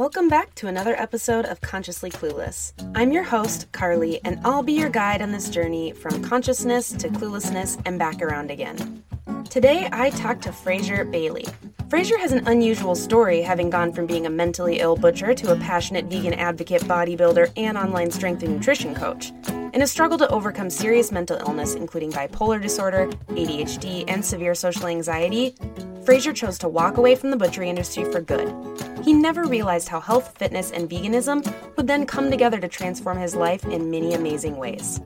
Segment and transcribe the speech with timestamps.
[0.00, 2.72] Welcome back to another episode of Consciously Clueless.
[2.94, 7.10] I'm your host, Carly, and I'll be your guide on this journey from consciousness to
[7.10, 9.04] cluelessness and back around again.
[9.50, 11.44] Today, I talked to Fraser Bayley.
[11.90, 15.56] Fraser has an unusual story, having gone from being a mentally ill butcher to a
[15.56, 20.70] passionate vegan advocate, bodybuilder, and online strength and nutrition coach, and a struggle to overcome
[20.70, 25.54] serious mental illness, including bipolar disorder, ADHD, and severe social anxiety.
[26.10, 28.52] Fraser chose to walk away from the butchery industry for good.
[29.04, 33.36] He never realized how health, fitness, and veganism would then come together to transform his
[33.36, 35.00] life in many amazing ways.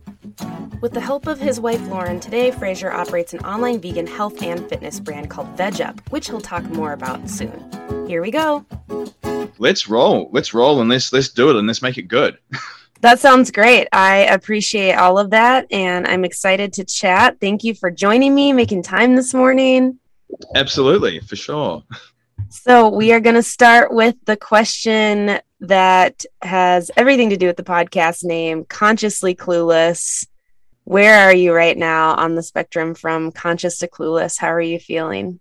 [0.80, 4.66] With the help of his wife Lauren, today Fraser operates an online vegan health and
[4.66, 7.52] fitness brand called VegUp, which he'll talk more about soon.
[8.08, 8.64] Here we go.
[9.58, 10.30] Let's roll.
[10.32, 12.38] Let's roll and let's let's do it and let's make it good.
[13.00, 13.86] That sounds great.
[13.92, 17.38] I appreciate all of that and I'm excited to chat.
[17.38, 19.98] Thank you for joining me, making time this morning.
[20.54, 21.82] Absolutely, for sure.
[22.48, 27.56] So, we are going to start with the question that has everything to do with
[27.56, 30.26] the podcast name Consciously Clueless.
[30.84, 34.38] Where are you right now on the spectrum from conscious to clueless?
[34.38, 35.40] How are you feeling?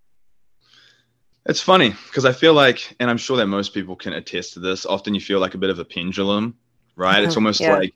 [1.46, 4.60] It's funny because I feel like, and I'm sure that most people can attest to
[4.60, 4.86] this.
[4.86, 6.56] Often you feel like a bit of a pendulum,
[6.96, 7.22] right?
[7.22, 7.76] It's uh-huh, almost Yeah.
[7.76, 7.94] like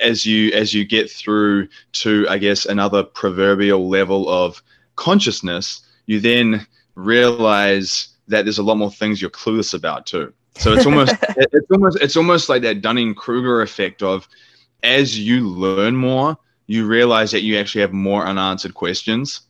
[0.00, 4.62] as you as you get through to, I guess, another proverbial level of
[4.94, 10.32] consciousness, you then realize that there's a lot more things you're clueless about too.
[10.56, 14.26] So it's almost it's almost it's almost like that Dunning Kruger effect of
[14.82, 19.42] as you learn more, you realize that you actually have more unanswered questions.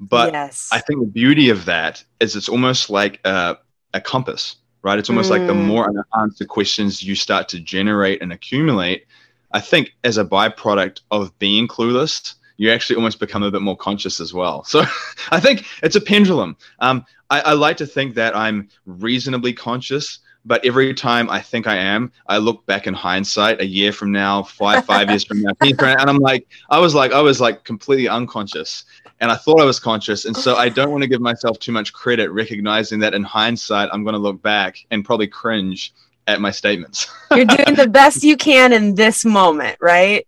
[0.00, 0.68] But yes.
[0.72, 3.58] I think the beauty of that is it's almost like a,
[3.94, 4.98] a compass, right?
[4.98, 5.66] It's almost like the Mm.
[5.66, 9.06] more unanswered questions you start to generate and accumulate,
[9.52, 13.76] I think as a byproduct of being clueless, you actually almost become a bit more
[13.76, 14.64] conscious as well.
[14.68, 14.84] So
[15.30, 16.56] I think it's a pendulum.
[16.80, 21.66] Um, I, I like to think that I'm reasonably conscious, but every time I think
[21.66, 25.40] I am, I look back in hindsight a year from now, five, five years from
[25.40, 28.84] now, and I'm like, I was like, I was like completely unconscious
[29.20, 30.26] and I thought I was conscious.
[30.26, 33.88] And so I don't want to give myself too much credit, recognizing that in hindsight,
[33.92, 35.94] I'm going to look back and probably cringe
[36.26, 37.10] at my statements.
[37.34, 40.26] You're doing the best you can in this moment, right?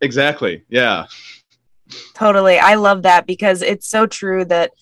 [0.00, 0.64] exactly.
[0.68, 1.06] Yeah.
[2.14, 2.58] Totally.
[2.58, 4.72] I love that because it's so true that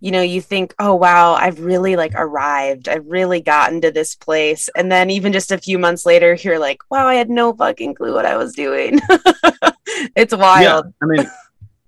[0.00, 2.88] you know you think, "Oh wow, I've really like arrived.
[2.88, 6.58] I've really gotten to this place." And then even just a few months later, you're
[6.58, 9.00] like, "Wow, I had no fucking clue what I was doing."
[10.16, 10.86] it's wild.
[10.86, 10.90] Yeah.
[11.02, 11.30] I mean,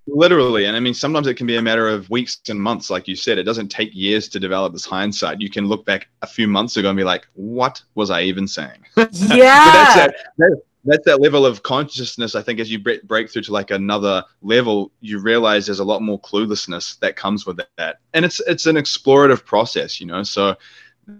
[0.07, 0.65] literally.
[0.65, 3.15] And I mean, sometimes it can be a matter of weeks and months, like you
[3.15, 3.37] said.
[3.37, 5.41] It doesn't take years to develop this hindsight.
[5.41, 8.47] You can look back a few months ago and be like, what was I even
[8.47, 8.85] saying?
[8.97, 9.05] Yeah.
[9.05, 13.41] that's that, that that's that level of consciousness i think as you break, break through
[13.41, 17.97] to like another level you realize there's a lot more cluelessness that comes with that
[18.13, 20.55] and it's it's an explorative process you know so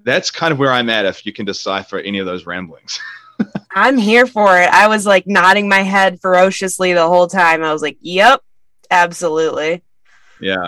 [0.04, 3.00] that's kind of where i'm at if you can decipher any of those ramblings
[3.72, 4.70] I'm here for it.
[4.70, 7.64] I was like nodding my head ferociously the whole time.
[7.64, 8.42] I was like, "Yep,
[8.92, 9.82] absolutely."
[10.40, 10.68] yeah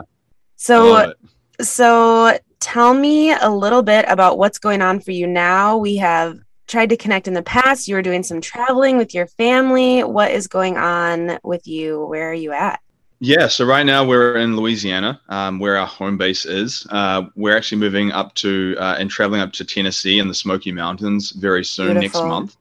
[0.56, 1.14] So.
[1.62, 5.78] So tell me a little bit about what's going on for you now.
[5.78, 6.40] We have
[6.74, 7.88] tried to connect in the past.
[7.88, 10.04] You were doing some traveling with your family.
[10.04, 12.04] What is going on with you?
[12.08, 12.80] Where are you at?
[13.20, 16.88] Yeah, so right now we're in Louisiana, um, where our home base is.
[16.90, 20.72] Uh, we're actually moving up to uh, and traveling up to Tennessee in the Smoky
[20.72, 22.22] Mountains very soon Beautiful.
[22.22, 22.58] next month.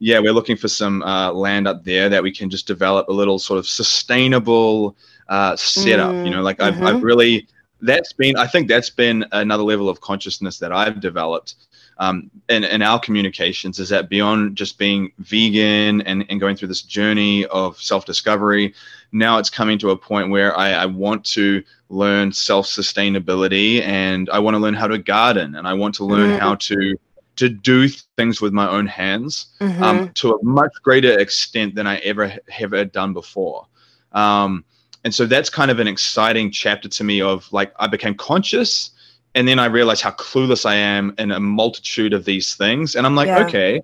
[0.00, 3.12] Yeah, we're looking for some uh, land up there that we can just develop a
[3.12, 4.96] little sort of sustainable
[5.28, 6.12] uh, setup.
[6.26, 6.86] you know, like I've, Mhm.
[6.96, 7.46] I've really
[7.80, 11.54] that's been I think that's been another level of consciousness that I've developed
[11.98, 16.68] um, in, in our communications is that beyond just being vegan and, and going through
[16.68, 18.74] this journey of self discovery,
[19.12, 24.28] now it's coming to a point where I, I want to learn self sustainability and
[24.30, 26.38] I want to learn how to garden and I want to learn Mhm.
[26.38, 26.96] how to
[27.36, 27.86] to do
[28.16, 29.82] things with my own hands Mhm.
[29.82, 32.40] um, to a much greater extent than I ever have
[32.72, 33.66] ever done before.
[34.12, 34.64] Um,
[35.04, 38.90] and so that's kind of an exciting chapter to me of like I became conscious
[39.36, 42.96] and then I realized how clueless I am in a multitude of these things.
[42.96, 43.44] And I'm like, Yeah.
[43.44, 43.82] okay,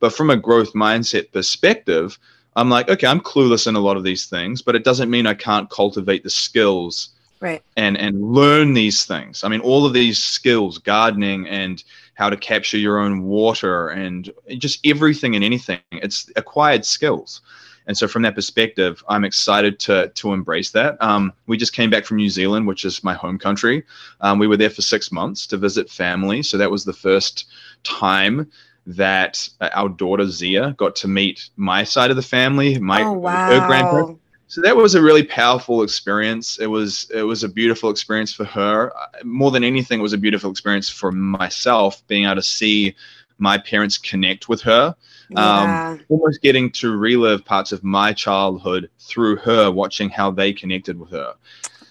[0.00, 2.18] but from a growth mindset perspective,
[2.56, 5.26] I'm like, okay, I'm clueless in a lot of these things, but it doesn't mean
[5.26, 7.10] I can't cultivate the skills
[7.40, 7.62] right.
[7.76, 9.44] and and learn these things.
[9.44, 11.82] I mean, all of these skills, gardening and
[12.14, 15.78] how to capture your own water and just everything and anything.
[15.92, 17.40] It's acquired skills.
[17.88, 21.02] And so from that perspective, I'm excited to to embrace that.
[21.02, 23.82] Um, we just came back from New Zealand, which is my home country.
[24.20, 26.42] Um, we were there for six months to visit family.
[26.42, 27.46] So that was the first
[27.82, 28.50] time
[28.86, 33.26] that uh, our daughter Zia got to meet my side of the family, my oh
[33.26, 37.90] her grandparents so that was a really powerful experience it was it was a beautiful
[37.90, 42.24] experience for her Uh, more than anything it was a beautiful experience for myself being
[42.24, 42.94] able to see
[43.38, 44.94] my parents connect with her.
[45.36, 45.96] Um, Yeah.
[46.08, 51.10] almost getting to relive parts of my childhood through her, watching how they connected with
[51.10, 51.34] her.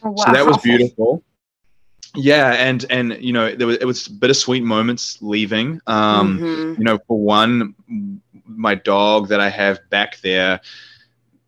[0.03, 1.23] Oh, So that was beautiful.
[2.15, 5.79] Yeah, and and you know there was it was bittersweet moments leaving.
[5.87, 6.77] Um, Mhm.
[6.77, 7.75] You know, for one,
[8.45, 10.59] my dog that I have back there.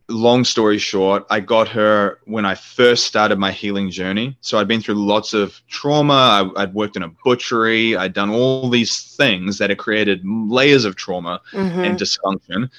[0.09, 4.35] Long story short, I got her when I first started my healing journey.
[4.41, 6.51] So I'd been through lots of trauma.
[6.55, 7.95] I, I'd worked in a butchery.
[7.95, 11.85] I'd done all these things that had created layers of trauma Mhm.
[11.85, 12.69] and dysfunction.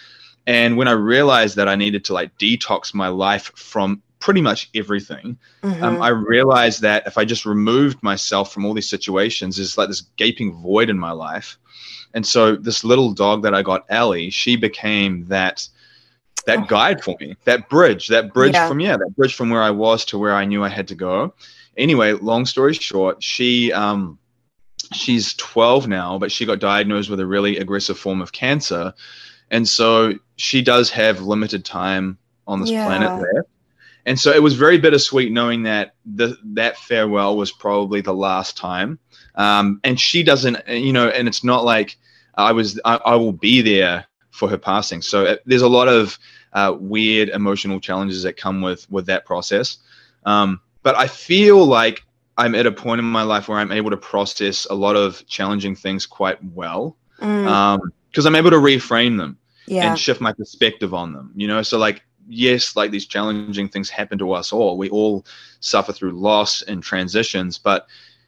[0.47, 4.69] And when I realized that I needed to like detox my life from pretty much
[4.75, 6.03] everything, um, Mhm.
[6.03, 10.03] I realized that if I just removed myself from all these situations, there's like this
[10.17, 11.59] gaping void in my life.
[12.13, 15.69] And so this little dog that I got, Ellie, she became that
[16.51, 16.67] that Oh.
[16.67, 18.69] guide for me, that bridge, that bridge Yeah.
[18.69, 20.95] from yeah, that bridge from where I was to where I knew I had to
[20.95, 21.35] go.
[21.77, 24.19] Anyway, long story short, she um
[24.93, 28.93] she's 12 now, but she got diagnosed with a really aggressive form of cancer.
[29.51, 32.85] And so she does have limited time on this Yeah.
[32.85, 33.49] planet left.
[34.07, 38.57] And so it was very bittersweet knowing that the, that farewell was probably the last
[38.57, 38.99] time.
[39.37, 41.97] Um, and she doesn't, you know, and it's not like
[42.35, 45.03] I was, I, I will be there for her passing.
[45.03, 46.19] So uh, there's a lot of
[46.53, 49.79] uh, weird emotional challenges that come with with that process.
[50.25, 52.03] Um, but I feel like
[52.37, 55.27] I'm at a point in my life where I'm able to process a lot of
[55.27, 57.81] challenging things quite well Mm,
[58.11, 59.91] because I'm able to reframe them yeah.
[59.91, 61.33] and shift my perspective on them.
[61.37, 64.79] You know, so like yes, like these challenging things happen to us all.
[64.79, 65.25] We all
[65.61, 67.87] suffer through loss and transitions, but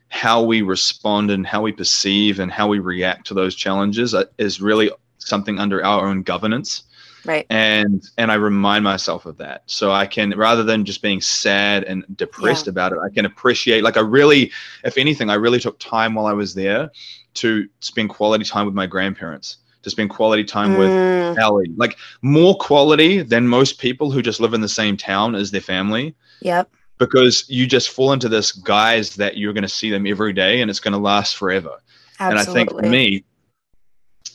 [0.08, 4.24] how we respond and how we perceive and how we react to those challenges uh,
[4.36, 6.82] is really something under our own governance
[7.24, 7.46] right.
[7.50, 11.84] and and i remind myself of that so i can rather than just being sad
[11.84, 14.50] and depressed about it i can appreciate like i really
[14.84, 16.90] if anything i really took time while i was there
[17.34, 20.92] to spend quality time with my grandparents to spend quality time with
[21.32, 21.70] Mm, Ellie.
[21.76, 25.60] Like more quality than most people who just live in the same town as their
[25.60, 26.70] family yep.
[26.98, 30.60] because you just fall into this guise that you're going to see them every day
[30.60, 31.80] and it's going to last forever.
[32.20, 32.30] Absolutely.
[32.30, 33.24] And I think for me,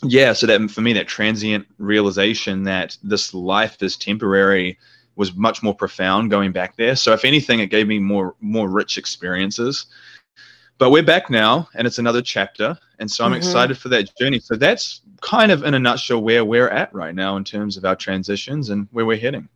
[0.04, 4.78] yeah, so that for me, that transient realization that this life is temporary
[5.16, 6.96] was much more profound going back there.
[6.96, 9.88] So if anything, it gave me more more rich experiences.
[10.78, 13.38] But we're back now, and it's another chapter, and so I'm Mhm.
[13.38, 14.40] excited for that journey.
[14.40, 17.86] So that's kind of in a nutshell where we're at right now in terms of
[17.86, 19.50] our transitions and where we're heading.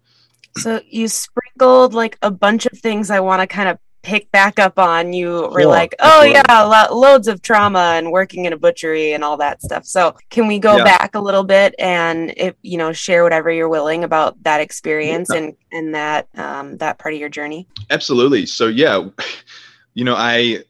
[0.58, 4.60] So you sprinkled like a bunch of things I want to kind of pick back
[4.60, 5.14] up on.
[5.14, 6.42] You were Sure, like, oh absolutely.
[6.50, 9.86] yeah, lo- loads of trauma and working in a butchery and all that stuff.
[9.86, 10.84] So can we go Yeah.
[10.84, 15.30] back a little bit and if you know share whatever you're willing about that experience
[15.30, 17.68] and and that um, that part of your journey?
[17.90, 18.46] Absolutely.
[18.46, 19.08] So yeah,
[19.94, 20.64] you know, I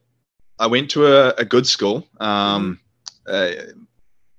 [0.60, 2.08] I went to a, a good school.
[2.20, 2.80] Um,
[3.28, 3.52] uh,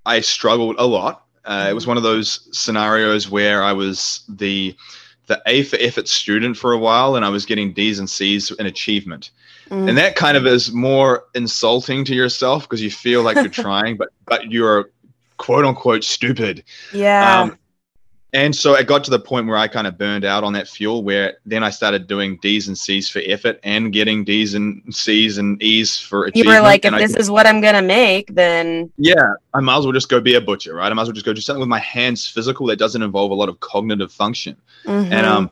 [0.05, 1.25] I struggled a lot.
[1.45, 4.75] Uh, It was one of those scenarios where I was the
[5.27, 8.51] the A for effort student for a while, and I was getting D's and C's
[8.51, 9.31] in achievement.
[9.69, 13.47] Mm, And that kind of is more insulting to yourself because you feel like you're
[13.65, 14.89] trying, but but you're
[15.37, 16.63] quote unquote stupid.
[16.93, 17.41] yeah.
[17.41, 17.57] Um,
[18.33, 20.67] and so it got to the point where I kind of burned out on that
[20.67, 24.83] fuel, where then I started doing D's and C's for effort and getting D's and
[24.93, 26.57] C's and E's for you achievement.
[26.57, 29.77] were like, if and I, this is what I'm gonna make, then yeah, I might
[29.77, 30.91] as well just go be a butcher, right?
[30.91, 33.31] I might as well just go do something with my hands physical that doesn't involve
[33.31, 34.57] a lot of cognitive function.
[34.85, 35.11] mhm.
[35.11, 35.51] And um,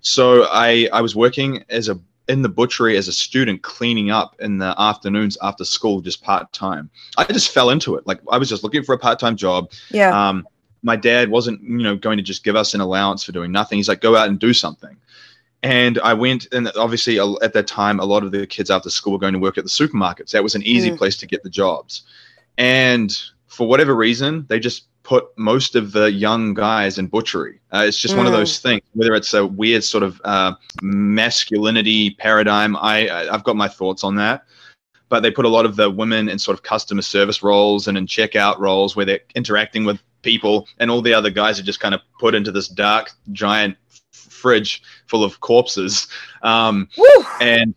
[0.00, 1.98] so I I was working as a
[2.28, 6.50] in the butchery as a student cleaning up in the afternoons after school just part
[6.52, 6.88] time.
[7.18, 8.06] I just fell into it.
[8.06, 10.28] Like I was just looking for a part time job yeah.
[10.28, 10.46] um,
[10.82, 13.78] my dad wasn't you know going to just give us an allowance for doing nothing.
[13.78, 14.96] He's like go out and do something.
[15.64, 19.12] And i went and obviously at that time a lot of the kids after school
[19.12, 20.30] were going to work at the supermarkets.
[20.32, 20.98] That was an easy Mm.
[20.98, 22.02] place to get the jobs.
[22.58, 27.60] And for whatever reason they just put most of the young guys in butchery.
[27.72, 28.36] Uh, it's just one of Mm.
[28.38, 33.56] those things whether it's a weird sort of uh, masculinity paradigm I, I i've got
[33.56, 34.44] my thoughts on that.
[35.08, 37.98] But they put a lot of the women in sort of customer service roles and
[37.98, 41.80] in checkout roles where they're interacting with people and all the other guys are just
[41.80, 46.08] kind of put into this dark giant f- fridge full of corpses.
[46.42, 46.88] Um,
[47.40, 47.74] and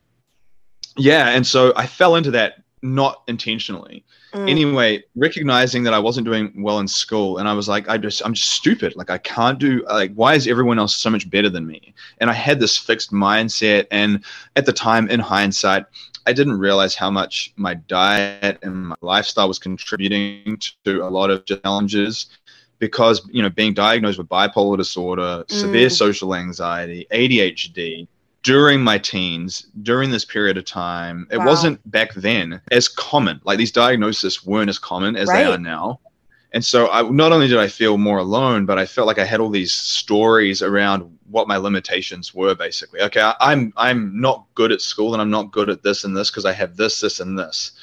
[0.98, 4.06] yeah and so i fell into that not intentionally.
[4.34, 7.98] Mm, anyway recognizing that i wasn't doing well in school and i was like i
[7.98, 8.96] just i'm just stupid.
[8.96, 11.94] Like i can't do like why is everyone else so much better than me?
[12.20, 14.24] And i had this fixed mindset and
[14.56, 15.86] at the time in hindsight
[16.26, 21.30] i didn't realize how much my diet and my lifestyle was contributing to a lot
[21.30, 22.28] of challenges
[22.80, 25.98] because you know being diagnosed with bipolar disorder severe Mm.
[25.98, 28.08] social anxiety adhd
[28.44, 31.48] during my teens, during this period of time, it Wow.
[31.48, 33.42] wasn't back then as common.
[33.44, 36.00] Like these diagnoses weren't as common as they are now.
[36.56, 39.26] And so I not only did I feel more alone, but I felt like I
[39.26, 43.02] had all these stories around what my limitations were basically.
[43.02, 46.18] Okay, I, I'm I'm not good at school and I'm not good at this and
[46.18, 47.74] this because I have this, this, and this.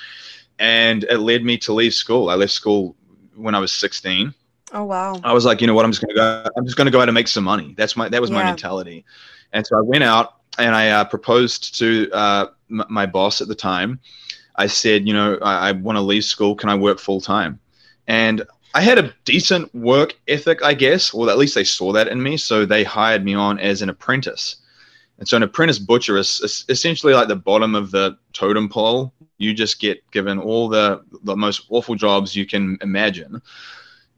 [0.58, 2.30] And it led me to leave school.
[2.30, 2.96] I left school
[3.36, 4.34] when I was 16.
[4.72, 5.20] Oh wow.
[5.24, 7.08] I was like, you know what, I'm just gonna go I'm just gonna go out
[7.08, 7.74] and make some money.
[7.76, 8.44] That's my that was my Yeah.
[8.44, 9.04] mentality.
[9.52, 13.48] And so I went out and I uh, proposed to uh, m- my boss at
[13.48, 14.00] the time.
[14.56, 16.54] I said, you know, I, I want to leave school.
[16.56, 17.60] Can I work full time?
[18.06, 18.42] And
[18.74, 22.22] I had a decent work ethic, I guess, or at least they saw that in
[22.22, 22.36] me.
[22.36, 24.56] So they hired me on as an apprentice.
[25.18, 29.12] And so an apprentice butcher is, essentially like the bottom of the totem pole.
[29.38, 33.42] You just get given all the, the most awful jobs you can imagine.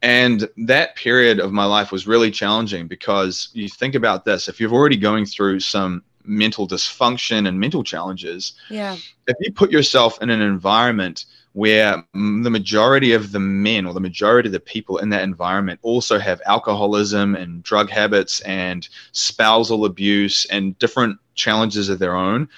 [0.03, 4.61] And that period of my life was really challenging because you think about this if
[4.61, 8.97] you're already going through some mental dysfunction and mental challenges, Yeah.
[9.27, 14.01] if you put yourself in an environment where the majority of the men or the
[14.01, 19.85] majority of the people in that environment also have alcoholism and drug habits and spousal
[19.85, 22.49] abuse and different challenges of their own,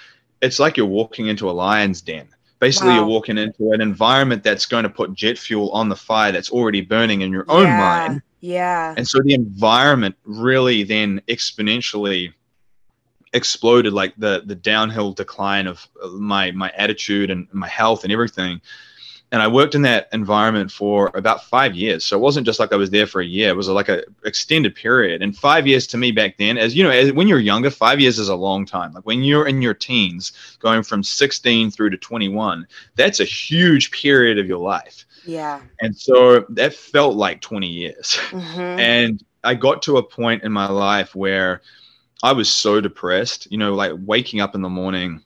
[0.41, 2.27] it's like you're walking into a lion's den.
[2.59, 2.95] Basically, Wow.
[2.95, 6.49] you're walking into an environment that's going to put jet fuel on the fire that's
[6.49, 8.23] already burning in your own mind.
[8.41, 8.95] Yeah.
[8.97, 12.33] And so the environment really then exponentially
[13.33, 18.61] exploded like the the downhill decline of my my attitude and my health and everything.
[19.29, 22.05] And I worked in that environment for about five years.
[22.05, 23.49] So it wasn't just like I was there for a year.
[23.49, 25.21] It was like a extended period.
[25.21, 27.99] And five years to me back then, as you know, as, when you're younger, five
[27.99, 28.93] years is a long time.
[28.93, 32.65] Like when you're in your teens, going from 16 through to 21,
[32.95, 35.05] that's a huge period of your life.
[35.25, 35.59] Yeah.
[35.81, 38.17] And so that felt like 20 years.
[38.29, 38.79] Mhm.
[38.79, 41.61] And I got to a point in my life where
[42.23, 45.23] I was so depressed, you know, like waking up in the morning.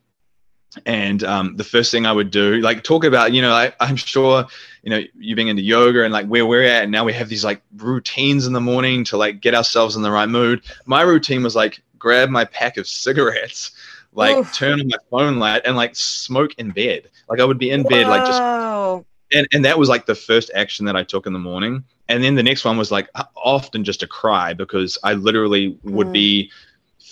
[0.85, 3.97] And um, the first thing I would do, like talk about, you know, I, I'm
[3.97, 4.45] sure,
[4.83, 7.27] you know, you being into yoga and like where we're at, and now we have
[7.27, 10.61] these like routines in the morning to like get ourselves in the right mood.
[10.85, 13.71] My routine was like grab my pack of cigarettes,
[14.13, 14.51] like Oof.
[14.53, 17.09] turn on my phone light, and like smoke in bed.
[17.27, 19.05] Like I would be in bed, like just Whoa.
[19.33, 21.83] and and that was like the first action that I took in the morning.
[22.07, 26.09] And then the next one was like often just a cry because I literally would
[26.09, 26.13] Mm.
[26.13, 26.51] be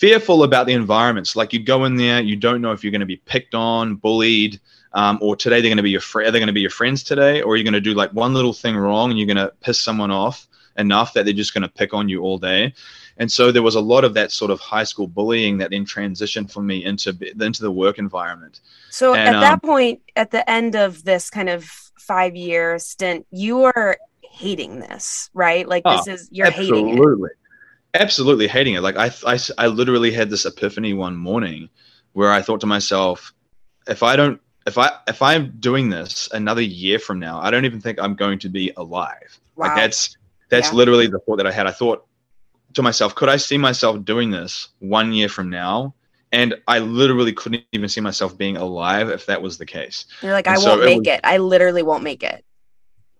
[0.00, 1.36] fearful about the environments.
[1.36, 3.96] Like you go in there, you don't know if you're going to be picked on,
[3.96, 4.58] bullied,
[4.94, 6.34] um, or today they're going to be your friend.
[6.34, 8.54] They going to be your friends today, or you're going to do like one little
[8.54, 11.68] thing wrong and you're going to piss someone off enough that they're just going to
[11.68, 12.72] pick on you all day?
[13.18, 15.84] And so there was a lot of that sort of high school bullying that then
[15.84, 18.60] transitioned for me into into the work environment.
[18.88, 21.64] So And, at that um, point, at the end of this kind of
[21.98, 25.68] five year stint, you are hating this, right?
[25.68, 27.30] Like Oh, this is you're hating absolutely
[27.94, 31.68] absolutely hating it like I, I i literally had this epiphany one morning
[32.12, 33.32] where i thought to myself
[33.88, 37.64] if i don't if i if i'm doing this another year from now i don't
[37.64, 39.66] even think i'm going to be alive Wow.
[39.66, 40.16] like that's
[40.50, 40.76] that's Yeah.
[40.76, 42.06] literally the thought that i had i thought
[42.74, 45.92] to myself could i see myself doing this one year from now
[46.30, 50.32] and i literally couldn't even see myself being alive if that was the case You're
[50.32, 51.20] like, And I so won't it make was- it.
[51.24, 52.44] I literally won't make it.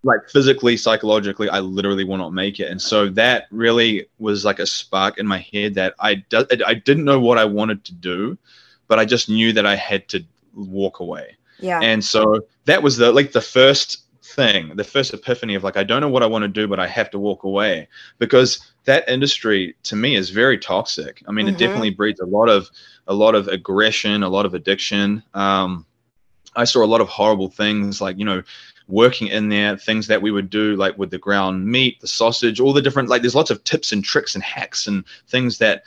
[0.02, 2.70] Like physically, psychologically, I literally will not make it.
[2.70, 6.74] And so that really was like a spark in my head that I do, I
[6.74, 8.38] didn't know what I wanted to do,
[8.88, 11.36] but I just knew that I had to walk away.
[11.58, 11.80] Yeah.
[11.82, 15.84] And so that was the like the first thing, the first epiphany of like I
[15.84, 17.88] don't know what I want to do, but I have to walk away
[18.18, 21.22] because that industry to me is very toxic.
[21.28, 21.50] I mean, Mhm.
[21.50, 22.70] it definitely breeds a lot of
[23.06, 25.22] a lot of aggression, a lot of addiction.
[25.34, 25.84] Um,
[26.56, 28.42] I saw a lot of horrible things like you know
[28.90, 32.60] working in there, things that we would do like with the ground meat, the sausage,
[32.60, 35.84] all the different like there's lots of tips and tricks and hacks and things that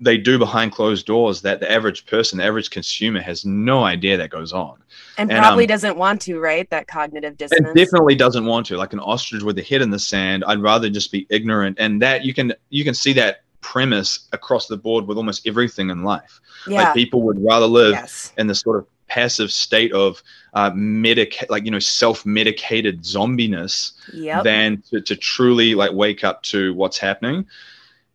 [0.00, 4.16] they do behind closed doors that the average person, the average consumer has no idea
[4.16, 4.82] that goes on.
[5.18, 6.68] and and, probably um, doesn't want to, right?
[6.70, 7.76] That cognitive It dissonance.
[7.76, 8.78] definitely doesn't want to.
[8.78, 11.76] Like an ostrich with a head in the sand, I'd rather just be ignorant.
[11.78, 15.90] And that you can you can see that premise across the board with almost everything
[15.90, 16.40] in life.
[16.66, 16.84] yeah.
[16.84, 18.32] Like people would rather live yes.
[18.38, 20.22] in this sort of passive state of
[20.54, 24.44] uh, medic like you know self-medicated zombiness Yep.
[24.44, 27.46] than to, to truly like wake up to what's happening.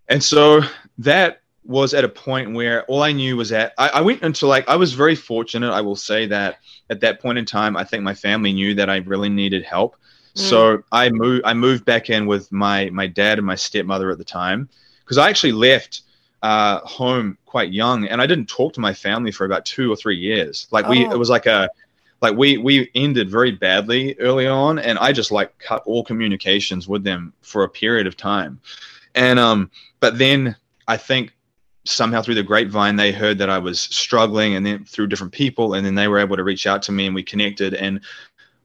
[0.09, 0.61] And so
[0.99, 4.45] that was at a point where all i knew was that I, I went into
[4.45, 6.59] like i was very fortunate i will say that
[6.91, 9.95] at that point in time i think my family knew that i really needed help.
[10.35, 14.19] So i moved i moved back in with my my dad and my stepmother at
[14.19, 14.69] the time
[15.03, 16.01] because i actually left
[16.45, 19.95] uh, home quite young and i didn't talk to my family for about two or
[19.95, 21.11] three years like we Oh.
[21.11, 21.69] it was like a
[22.21, 26.87] like we we ended very badly early on and i just like cut all communications
[26.87, 28.59] with them for a period of time
[29.15, 30.55] and um but then
[30.87, 31.33] i think
[31.85, 35.73] somehow through the grapevine they heard that i was struggling and then through different people
[35.73, 37.99] and then they were able to reach out to me and we connected and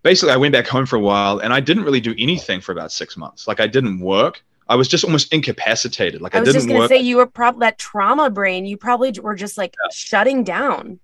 [0.03, 2.73] basically, I went back home for a while and I didn't really do anything for
[2.73, 3.47] about six months.
[3.47, 4.43] Like I didn't work.
[4.71, 6.23] I was just almost incapacitated.
[6.23, 6.89] Like I, I was just gonna work.
[6.89, 8.65] say you were probably that trauma brain.
[8.65, 11.01] You probably were just like shutting down.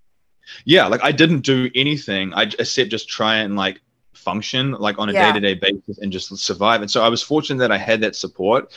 [0.64, 2.32] yeah, like I didn't do anything.
[2.32, 3.80] I except just try and like
[4.14, 5.32] function like on a Yeah.
[5.32, 6.80] day-to-day basis and just survive.
[6.80, 8.72] And so I was fortunate that I had that support.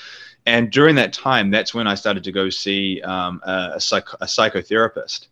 [0.46, 4.14] And during that time, that's when I started to go see um, a, a, psych-
[4.22, 5.28] a psychotherapist.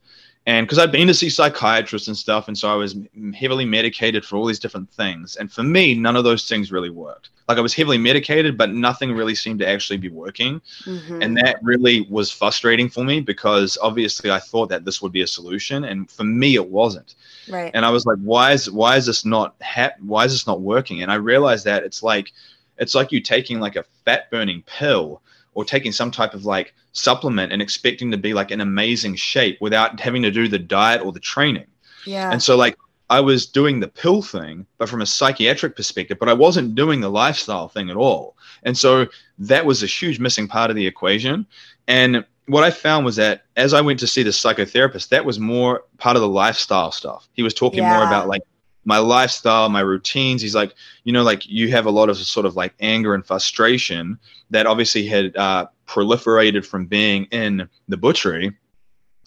[0.48, 2.96] And because I'd been to see psychiatrists and stuff, and so I was
[3.38, 5.36] heavily medicated for all these different things.
[5.36, 7.30] And for me, none of those things really worked.
[7.50, 10.62] Like I was heavily medicated, but nothing really seemed to actually be working.
[10.86, 11.22] Mhm.
[11.22, 15.22] And that really was frustrating for me because obviously I thought that this would be
[15.22, 17.16] a solution, and for me, it wasn't
[17.50, 17.72] right.
[17.74, 20.62] and I was like, why is why is this not hap- why is this not
[20.62, 21.02] working?
[21.02, 22.32] And I realized that it's like
[22.78, 25.22] it's like you taking like a fat burning pill
[25.58, 29.58] or taking some type of like supplement and expecting to be like in amazing shape
[29.60, 31.66] without having to do the diet or the training.
[32.06, 32.32] yeah.
[32.32, 32.78] And so like
[33.10, 37.02] I was doing the pill thing, but from a psychiatric perspective, but I wasn't doing
[37.02, 38.36] the lifestyle thing at all.
[38.62, 39.08] And so
[39.40, 41.48] that was a huge missing part of the equation.
[41.88, 45.40] And what I found was that as I went to see the psychotherapist, that was
[45.40, 47.28] more part of the lifestyle stuff.
[47.34, 48.44] He was talking more about like
[48.88, 50.42] my lifestyle, my routines.
[50.42, 53.24] He's like, you know, like you have a lot of sort of like anger and
[53.24, 54.18] frustration
[54.50, 58.56] that obviously had uh, proliferated from being in the butchery.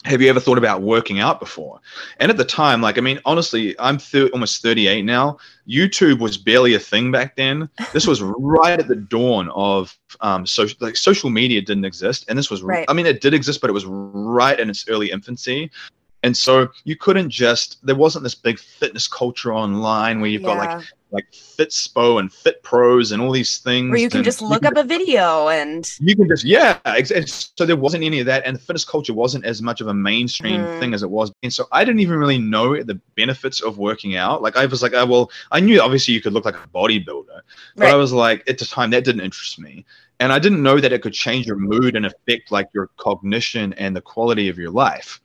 [0.07, 1.79] Have you ever thought about working out before?
[2.21, 5.37] And at the time, like, I mean, honestly, I'm thir- almost 38 now.
[5.69, 7.69] YouTube was barely a thing back then.
[7.93, 12.39] This was right at the dawn of um, social, like social media didn't exist, and
[12.39, 12.87] this was, Right.
[12.89, 15.71] I mean, it did exist, but it was right in its early infancy.
[16.23, 20.59] And so you couldn't just there wasn't this big fitness culture online where you've got
[20.59, 23.91] like like Fitspo and Fit Pros and all these things.
[23.91, 26.79] where you can just look up a video and you can just yeah
[27.27, 29.95] so there wasn't any of that and the fitness culture wasn't as much of a
[29.95, 30.79] mainstream Mm.
[30.79, 34.15] thing as it was and so i didn't even really know the benefits of working
[34.17, 36.69] out like i was like oh, well i knew obviously you could look like a
[36.73, 37.41] bodybuilder
[37.77, 39.85] but i was like at the time that didn't interest me
[40.21, 43.73] and i didn't know that it could change your mood and affect like your cognition
[43.75, 45.21] and the quality of your life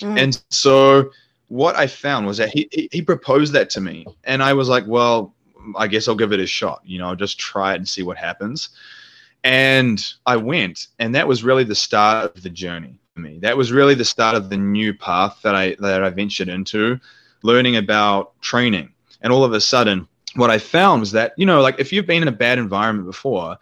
[0.00, 0.18] Mhm.
[0.22, 1.10] and so
[1.48, 4.68] what I found was that he, he he proposed that to me, and I was
[4.68, 5.34] like, well,
[5.76, 6.82] I guess I'll give it a shot.
[6.84, 8.68] You know, I'll just try it and see what happens.
[9.44, 13.38] And I went, and that was really the start of the journey for me.
[13.40, 17.00] That was really the start of the new path that I that I ventured into,
[17.42, 18.92] learning about training.
[19.22, 22.06] And all of a sudden, what I found was that you know, like if you've
[22.06, 23.56] been in a bad environment before,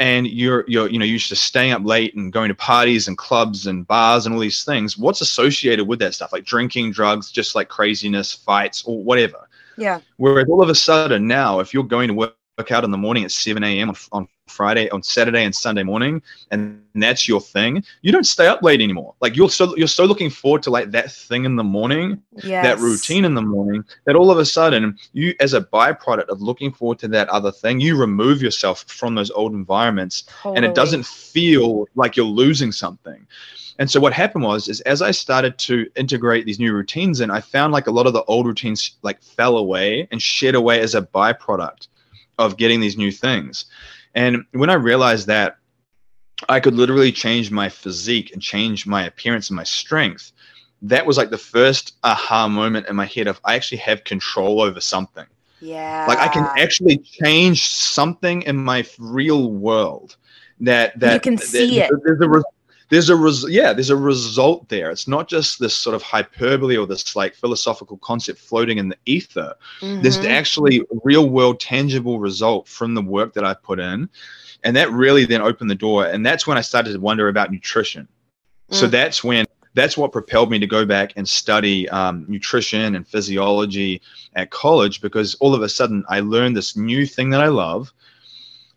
[0.00, 3.16] and you're you're you know used to staying up late and going to parties and
[3.16, 4.98] clubs and bars and all these things.
[4.98, 6.32] What's associated with that stuff?
[6.32, 9.46] Like drinking drugs just like craziness fights or whatever.
[9.76, 10.00] Yeah.
[10.16, 12.34] whereas all of a sudden now if you're going to work
[12.70, 16.22] out in the morning at 7 a.m on, on friday on saturday and sunday morning
[16.50, 17.84] and that's your thing.
[18.02, 19.14] You don't stay up late anymore.
[19.20, 22.64] Like you're so you're so looking forward to like that thing in the morning Yes.
[22.64, 26.40] that routine in the morning that all of a sudden you as a byproduct of
[26.40, 30.74] looking forward to that other thing you remove yourself from those old environments and it
[30.74, 33.26] doesn't feel like you're losing something.
[33.78, 37.30] And so what happened was is as i started to integrate these new routines in
[37.30, 40.80] i found like a lot of the old routines like fell away and shed away
[40.80, 41.88] as a byproduct
[42.38, 43.66] of getting these new things
[44.14, 45.56] and when i realized that
[46.48, 50.32] i could literally change my physique and change my appearance and my strength
[50.82, 54.60] that was like the first aha moment in my head of i actually have control
[54.62, 55.26] over something
[55.60, 56.06] Yeah.
[56.08, 60.16] like I can actually change something in my real world
[60.60, 61.90] that that you can that- see it.
[62.04, 62.28] There's a
[62.90, 64.90] there's a res- yeah, there's a result there.
[64.90, 68.96] It's not just this sort of hyperbole or this like philosophical concept floating in the
[69.06, 69.54] ether.
[69.80, 70.28] There's Mhm.
[70.28, 74.08] actually a real world tangible result from the work that I put in,
[74.64, 76.04] and that really then opened the door.
[76.04, 78.08] And that's when I started to wonder about nutrition.
[78.70, 78.90] So Mm.
[78.90, 84.02] that's when that's what propelled me to go back and study um, nutrition and physiology
[84.34, 87.92] at college because all of a sudden I learned this new thing that I love.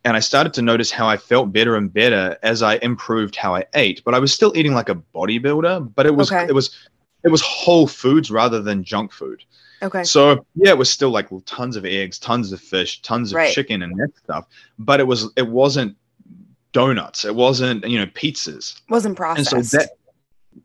[0.05, 3.55] And I started to notice how I felt better and better as I improved how
[3.55, 4.01] I ate.
[4.03, 6.45] But I was still eating like a bodybuilder, but it was Okay.
[6.47, 6.71] it was
[7.23, 9.43] it was whole foods rather than junk food.
[9.81, 10.03] okay.
[10.03, 13.53] So yeah, it was still like tons of eggs, tons of fish, tons of Right.
[13.53, 14.45] chicken and that stuff.
[14.77, 15.95] But it was it wasn't
[16.73, 17.23] donuts.
[17.23, 19.53] It wasn't, you know, pizzas Wasn't processed.
[19.53, 19.89] and so that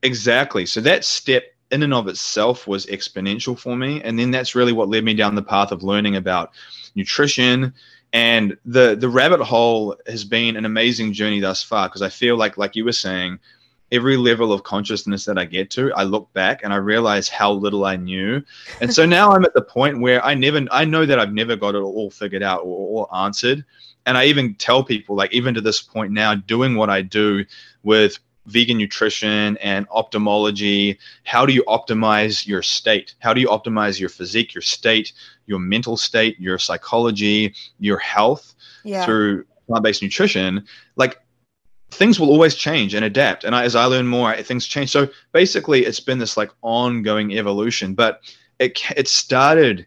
[0.02, 4.54] exactly so that step in and of itself was exponential for me and then that's
[4.54, 6.50] really what led me down the path of learning about
[6.94, 7.72] nutrition
[8.12, 12.36] and the the rabbit hole has been an amazing journey thus far because i feel
[12.36, 13.38] like like you were saying
[13.90, 17.52] every level of consciousness that i get to i look back and i realize how
[17.52, 18.42] little i knew
[18.80, 21.56] and so now i'm at the point where i never i know that i've never
[21.56, 23.64] got it all figured out or all answered
[24.06, 27.44] and i even tell people like even to this point now doing what i do
[27.82, 28.18] with
[28.48, 30.98] vegan nutrition and ophthalmology.
[31.24, 33.14] How do you optimize your state?
[33.20, 35.12] How do you optimize your physique, your state,
[35.48, 39.04] your mental state, your psychology, your health Yeah.
[39.04, 40.64] through plant-based nutrition?
[40.96, 41.18] Like
[41.90, 43.44] things will always change and adapt.
[43.44, 44.90] And I, as I learn more, things change.
[44.90, 47.94] So basically, it's been this like ongoing evolution.
[47.94, 48.20] But
[48.58, 49.86] it it started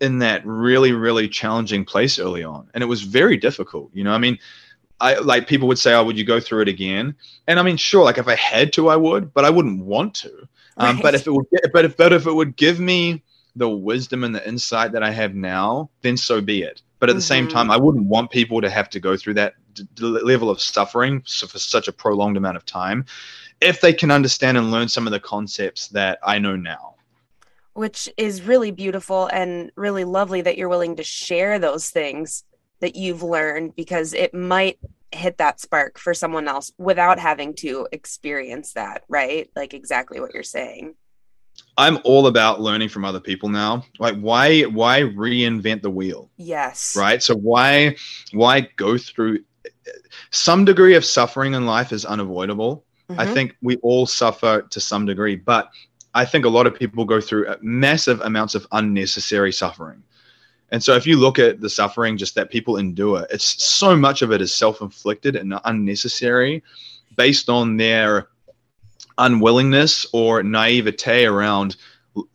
[0.00, 3.90] in that really really challenging place early on, and it was very difficult.
[3.94, 4.38] You know, I mean.
[5.00, 7.16] I like people would say, "Oh, would you go through it again?"
[7.48, 10.14] And I mean, sure, like if I had to, I would, but I wouldn't want
[10.22, 10.30] to.
[10.76, 13.22] Um, But if it would, but if but if it would give me
[13.56, 16.82] the wisdom and the insight that I have now, then so be it.
[16.98, 17.50] But at the same Mhm.
[17.50, 20.60] time, I wouldn't want people to have to go through that d- d- level of
[20.60, 23.04] suffering for such a prolonged amount of time,
[23.60, 26.90] if they can understand and learn some of the concepts that I know now.
[27.76, 32.44] which is really beautiful and really lovely that you're willing to share those things
[32.80, 34.78] that you've learned because it might
[35.10, 39.50] hit that spark for someone else without having to experience that, right?
[39.56, 40.94] Like exactly what you're saying.
[41.76, 43.84] I'm all about learning from other people now.
[43.98, 46.30] Like, why why reinvent the wheel?
[46.36, 46.94] Yes.
[46.96, 47.96] right so why
[48.32, 49.40] why go through
[50.30, 53.34] some degree of suffering in life is unavoidable i Mhm.
[53.34, 55.68] think we all suffer to some degree but
[56.14, 60.02] i think a lot of people go through massive amounts of unnecessary suffering
[60.70, 64.22] and so if you look at the suffering just that people endure it's so much
[64.22, 66.62] of it is self-inflicted and unnecessary
[67.16, 68.28] based on their
[69.18, 71.76] unwillingness or naivete around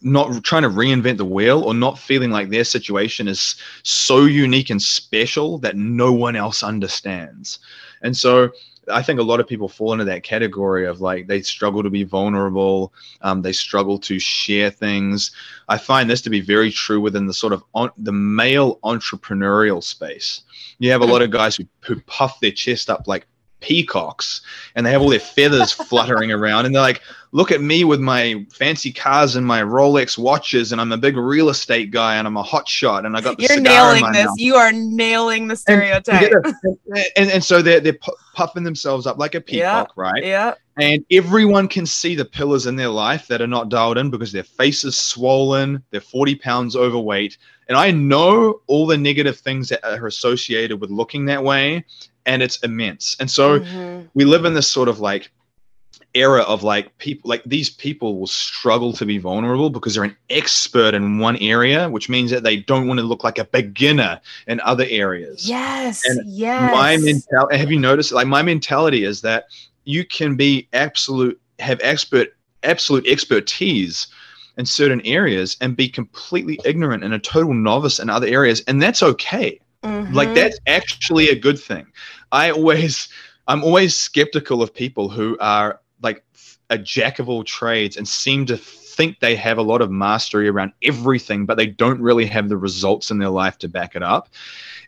[0.02, 4.70] not trying to reinvent the wheel or not feeling like their situation is so unique
[4.70, 7.60] and special that no one else understands.
[8.02, 8.52] And so
[8.92, 11.90] I think a lot of people fall into that category of like they struggle to
[11.90, 15.32] be vulnerable, um, they struggle to share things.
[15.68, 19.84] I find this to be very true within the sort of on, the male entrepreneurial
[19.84, 20.42] space.
[20.80, 23.28] You have a lot of guys who, who puff their chest up like
[23.60, 24.42] peacocks
[24.76, 28.00] and they have all their feathers fluttering around and they're like look at me with
[28.00, 32.28] my fancy cars and my Rolex watches, and I'm a big real estate guy, and
[32.28, 34.26] I'm a hot shot, and I got the You're nailing this.
[34.26, 34.36] mouth.
[34.38, 36.32] You are nailing the stereotype.
[36.64, 36.78] and,
[37.16, 40.24] and, and so they're they're pu- puffing themselves up like a peacock, right?
[40.24, 40.56] yeah.
[40.78, 44.32] And everyone can see the pillars in their life that are not dialed in because
[44.32, 47.38] their face is swollen, they're 40 pounds overweight.
[47.68, 51.84] And I know all the negative things that are associated with looking that way,
[52.30, 53.18] and it's immense.
[53.20, 54.08] And so Mhm.
[54.14, 55.32] we live in this sort of like
[56.14, 60.16] era of like people like these people will struggle to be vulnerable because they're an
[60.32, 64.20] expert in one area which means that they don't want to look like a beginner
[64.48, 66.04] in other areas Yes.
[66.10, 66.72] And yes.
[66.72, 69.46] my mentality have you noticed like my mentality is that
[69.84, 72.30] you can be absolute have expert
[72.64, 74.08] absolute expertise
[74.58, 78.82] in certain areas and be completely ignorant and a total novice in other areas and
[78.82, 79.60] that's okay
[80.10, 80.34] like Mhm.
[80.34, 81.86] that's actually a good thing.
[82.32, 83.10] I always
[83.48, 86.24] i'm always skeptical of people who are like
[86.70, 90.48] a jack of all trades and seem to think they have a lot of mastery
[90.48, 94.04] around everything but they don't really have the results in their life to back it
[94.04, 94.30] up.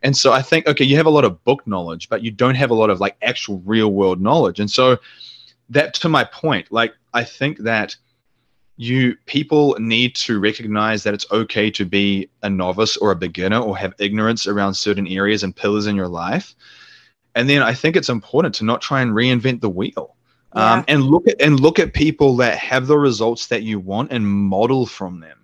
[0.03, 2.55] And so i think okay you have a lot of book knowledge but you don't
[2.55, 4.59] have a lot of like actual real world knowledge.
[4.59, 4.97] And so
[5.69, 7.95] that to my point like i think that
[8.77, 13.59] you people need to recognize that it's okay to be a novice or a beginner
[13.59, 16.55] or have ignorance around certain areas and pillars in your life
[17.35, 20.15] and then i think it's important to not try and reinvent the wheel
[20.55, 20.73] Yeah.
[20.73, 24.11] um, and look at and look at people that have the results that you want
[24.11, 25.37] and model from them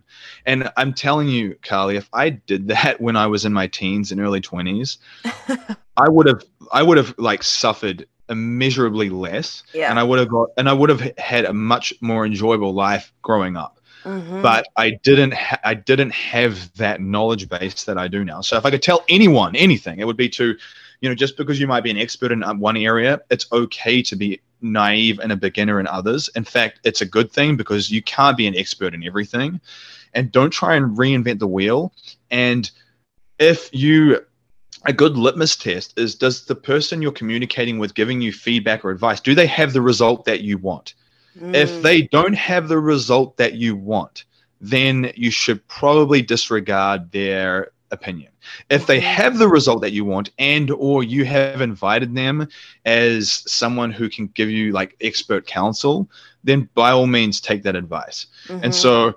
[0.45, 4.11] and i'm telling you carly if i did that when i was in my teens
[4.11, 4.97] and early 20s
[5.97, 9.89] i would have i would have like suffered immeasurably less yeah.
[9.89, 13.13] and i would have got and i would have had a much more enjoyable life
[13.21, 14.41] growing up Mhm.
[14.41, 18.39] but I didn't ha- I didn't have that knowledge base that I do now.
[18.41, 20.55] So if I could tell anyone anything, it would be to,
[21.01, 24.01] you know, just because you might be an expert in uh, one area, it's okay
[24.03, 26.29] to be naive and a beginner in others.
[26.35, 29.59] In fact, it's a good thing because you can't be an expert in everything,
[30.13, 31.91] and don't try and reinvent the wheel.
[32.31, 32.69] And
[33.39, 34.23] if you
[34.88, 38.89] a good litmus test is does the person you're communicating with giving you feedback or
[38.89, 40.93] advice do they have the result that you want
[41.54, 41.82] if Mm.
[41.84, 44.26] they don't have the result that you want,
[44.60, 48.32] then you should probably disregard their opinion.
[48.71, 49.04] If they Mhm.
[49.04, 52.47] have the result that you want and or you have invited them
[52.86, 56.10] as someone who can give you like expert counsel,
[56.43, 58.26] then by all means take that advice.
[58.47, 58.60] Mhm.
[58.63, 59.13] And so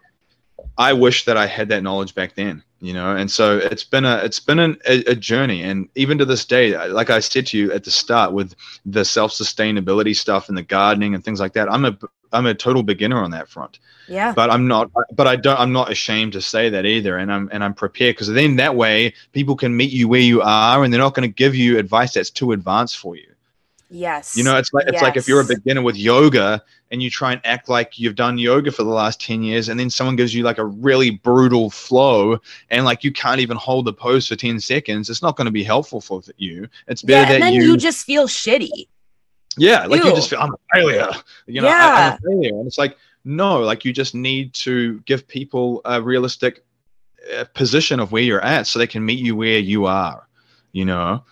[0.76, 3.14] I wish that I had that knowledge back then, you know.
[3.14, 6.44] And so it's been a it's been an, a, a journey, and even to this
[6.44, 8.54] day, like I said to you at the start, with
[8.86, 11.98] the self sustainability stuff and the gardening and things like that, I'm a
[12.32, 13.78] I'm a total beginner on that front.
[14.08, 14.32] yeah.
[14.32, 14.90] But I'm not.
[15.12, 15.58] But I don't.
[15.58, 18.74] I'm not ashamed to say that either, and I'm and I'm prepared because then that
[18.74, 21.78] way people can meet you where you are, and they're not going to give you
[21.78, 23.26] advice that's too advanced for you.
[23.90, 24.36] Yes.
[24.36, 27.32] You know, it's like it's like if you're a beginner with yoga and you try
[27.32, 30.34] and act like you've done yoga for the last 10 years and then someone gives
[30.34, 32.38] you like a really brutal flow
[32.70, 35.50] and like you can't even hold the pose for 10 seconds, it's not going to
[35.52, 36.68] be helpful for you.
[36.88, 38.88] It's Yeah, better and that then you, you just feel shitty.
[39.56, 41.08] yeah, like you just feel I'm a failure.
[41.46, 41.94] You know, I, Yeah.
[41.96, 42.58] I'm a failure.
[42.58, 46.64] And it's like no, like you just need to give people a realistic
[47.36, 50.26] uh, position of where you're at so they can meet you where you are,
[50.72, 51.22] you know.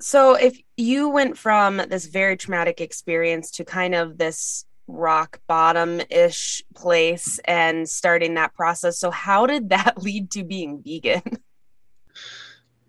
[0.00, 6.00] So if you went from this very traumatic experience to kind of this rock bottom
[6.10, 11.22] ish place and starting that process, so how did that lead to being vegan?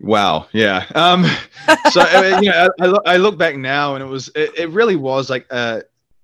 [0.00, 0.48] Wow.
[0.52, 0.84] Yeah.
[0.94, 1.24] Um,
[1.90, 4.28] so I mean, you know, I, I, look, I look back now, and it was
[4.34, 5.82] it, it really was like a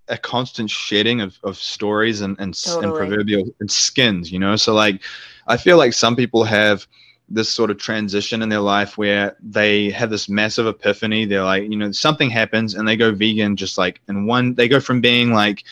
[0.09, 4.31] a constant shedding of, of stories and and, s- and proverbial and skins.
[4.31, 5.01] You know, so like
[5.47, 6.87] I feel like some people have
[7.31, 11.25] this sort of transition in their life where they have this massive epiphany.
[11.25, 14.55] They're like, you know, something happens and they go vegan just like in one.
[14.55, 15.65] They go from being like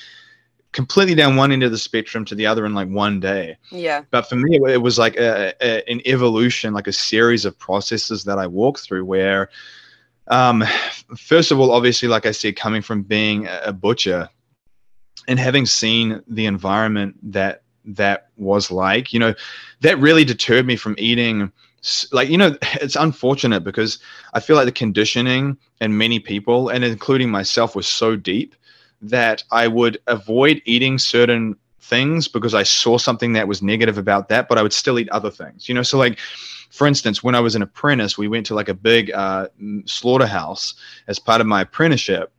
[0.72, 4.02] completely down one end of the spectrum to the other in like one day Yeah.
[4.10, 7.58] but for me it, it was like a, a, an evolution like a series of
[7.58, 9.48] processes that i walked through where
[10.28, 10.62] um,
[11.16, 14.28] first of all obviously like i said coming from being a a butcher
[15.26, 17.62] and having seen the environment that
[17.94, 19.34] that was like you know
[19.80, 21.50] that really deterred me from eating
[22.12, 23.98] like you know it's unfortunate because
[24.34, 28.54] i feel like the conditioning in many people and including myself was so deep
[29.00, 31.56] that i would avoid eating certain
[31.88, 35.08] things because I saw something that was negative about that, but I would still eat
[35.08, 35.68] other things.
[35.68, 36.18] You know, so like
[36.70, 39.48] for instance, when I was an apprentice, we went to like a big uh,
[39.86, 40.74] slaughterhouse
[41.06, 42.32] as part of my apprenticeship,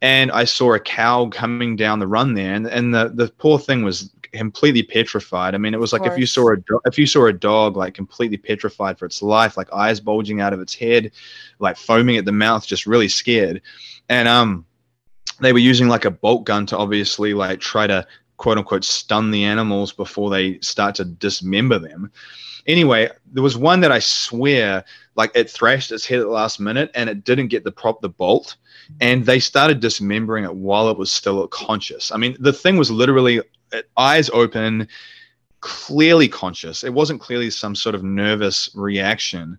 [0.00, 3.58] and I saw a cow coming down the run there, and, and the the poor
[3.58, 5.54] thing was completely petrified.
[5.54, 7.94] I mean, it was like if you saw a if you saw a dog like
[7.94, 11.12] completely petrified for its life, like eyes bulging out of its head,
[11.58, 13.62] like foaming at the mouth, just really scared,
[14.08, 14.66] and um.
[15.40, 19.30] They were using like a bolt gun to obviously like try to quote unquote stun
[19.30, 22.12] the animals before they start to dismember them.
[22.66, 24.84] Anyway, there was one that I swear
[25.16, 28.00] like it thrashed its head at the last minute and it didn't get the prop
[28.00, 28.56] the bolt
[29.00, 32.12] and they started dismembering it while it was still conscious.
[32.12, 33.40] I mean, the thing was literally
[33.96, 34.88] eyes open,
[35.60, 36.84] clearly conscious.
[36.84, 39.58] It wasn't clearly some sort of nervous reaction.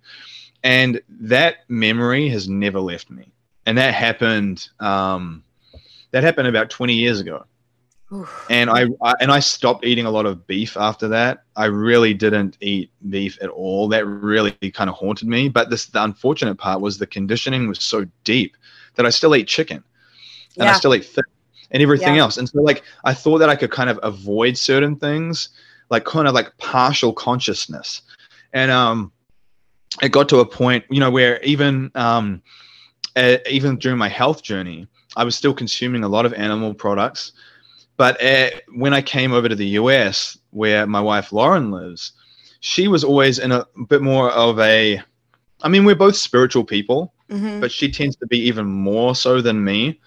[0.63, 3.31] And that memory has never left me.
[3.65, 5.43] And that happened um
[6.11, 7.45] that happened about 20 years ago
[8.13, 8.45] Oof.
[8.49, 11.43] and I, I and I stopped eating a lot of beef after that.
[11.55, 13.87] I really didn't eat beef at all.
[13.87, 15.49] That really kind of haunted me.
[15.49, 18.55] But this the unfortunate part was the conditioning was so deep
[18.95, 19.83] that I still ate chicken
[20.57, 21.25] and I still ate fish
[21.73, 22.21] and everything Yeah.
[22.23, 22.37] else.
[22.37, 25.49] And so like I thought that I could kind of avoid certain things,
[25.89, 28.01] like kind of like partial consciousness.
[28.53, 29.11] And um
[30.01, 32.41] it got to a point, you know, where even um
[33.15, 37.33] uh, even during my health journey, I was still consuming a lot of animal products.
[37.95, 42.13] But uh, when I came over to the US, where my wife Lauren lives,
[42.61, 45.01] she was always in a bit more of a.
[45.61, 47.61] I mean, we're both spiritual people, Mhm.
[47.61, 49.99] but she tends to be even more so than me.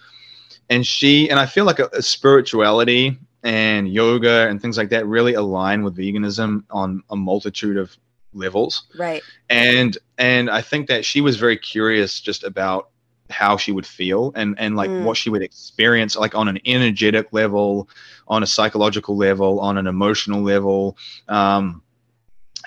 [0.69, 5.07] And she, and I feel like a, a spirituality and yoga and things like that
[5.07, 7.97] really align with veganism on a multitude of
[8.35, 9.23] levels Right.
[9.49, 12.91] and and i think that she was very curious just about
[13.31, 15.05] how she would feel and and like Mm.
[15.05, 17.89] what she would experience like on an energetic level
[18.29, 20.99] on a psychological level on an emotional level
[21.29, 21.83] um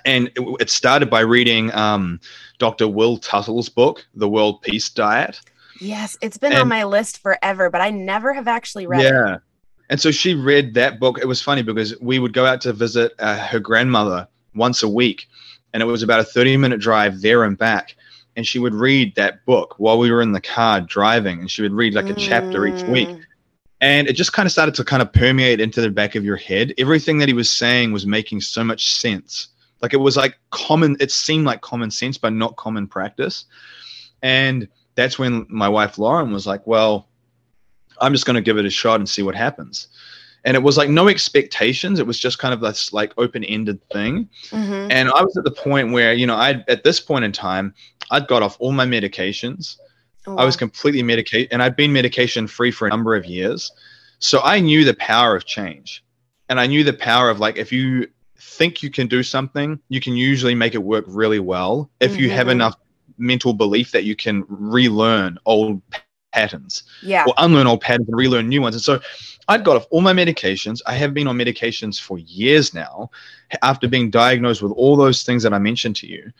[0.05, 2.19] and it, it started by reading um
[2.57, 5.39] dr will tuttle's book the world peace diet
[5.79, 9.13] Yes, it's been on my list forever, but I never have actually read it.
[9.13, 9.37] yeah.
[9.89, 11.19] And so she read that book.
[11.19, 14.89] It was funny because we would go out to visit uh, her grandmother once a
[14.89, 15.27] week
[15.73, 17.95] and it was about a 30 minute drive there and back.
[18.35, 21.61] And she would read that book while we were in the car driving and she
[21.61, 23.09] would read like a chapter each week.
[23.09, 23.23] Mm.
[23.81, 26.35] and it just kind of started to kind of permeate into the back of your
[26.37, 26.73] head.
[26.77, 29.49] Everything that he was saying was making so much sense.
[29.81, 33.45] Like it was like common it seemed like common sense but not common practice.
[34.21, 34.67] And
[34.99, 37.07] that's when my wife lauren was like well
[38.01, 39.87] i'm just going to give it a shot and see what happens
[40.45, 44.27] and it was like no expectations it was just kind of this like open-ended thing
[44.51, 44.87] Mhm.
[44.91, 47.73] and I was at the point where, you know, I at this point in time,
[48.11, 49.75] I'd got off all my medications.
[50.25, 53.71] Oh, I was completely medicated, and I'd been medication free for a number of years.
[54.19, 56.03] So I knew the power of change,
[56.47, 58.07] and I knew the power of like if you
[58.55, 62.29] think you can do something, you can usually make it work really well if you
[62.37, 62.51] have Mhm.
[62.57, 62.75] enough
[63.19, 65.81] mental belief that you can relearn old
[66.31, 67.25] patterns Yeah.
[67.27, 68.75] or unlearn old patterns and relearn new ones.
[68.75, 68.99] And so
[69.47, 70.81] I'd got off all my medications.
[70.85, 73.09] I have been on medications for years now
[73.63, 76.31] after being diagnosed with all those things that I mentioned to you.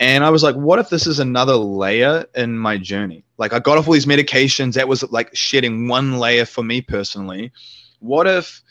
[0.00, 3.22] And I was like, what if this is another layer in my journey?
[3.36, 4.72] Like, I got off all these medications.
[4.74, 7.52] That was like shedding one layer for me personally.
[8.00, 8.62] What if,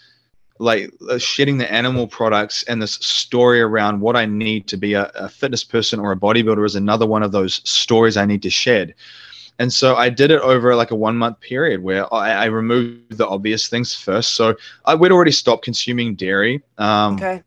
[0.59, 4.93] like, uh, shedding the animal products and this story around what I need to be
[4.93, 8.41] a, a fitness person or a bodybuilder is another one of those stories I need
[8.43, 8.93] to shed?
[9.59, 12.93] And so I did it over like a one month period where I, I removed
[12.93, 14.09] the obvious things first.
[14.09, 16.51] So I would already stopped consuming dairy.
[16.67, 17.43] Um, Okay.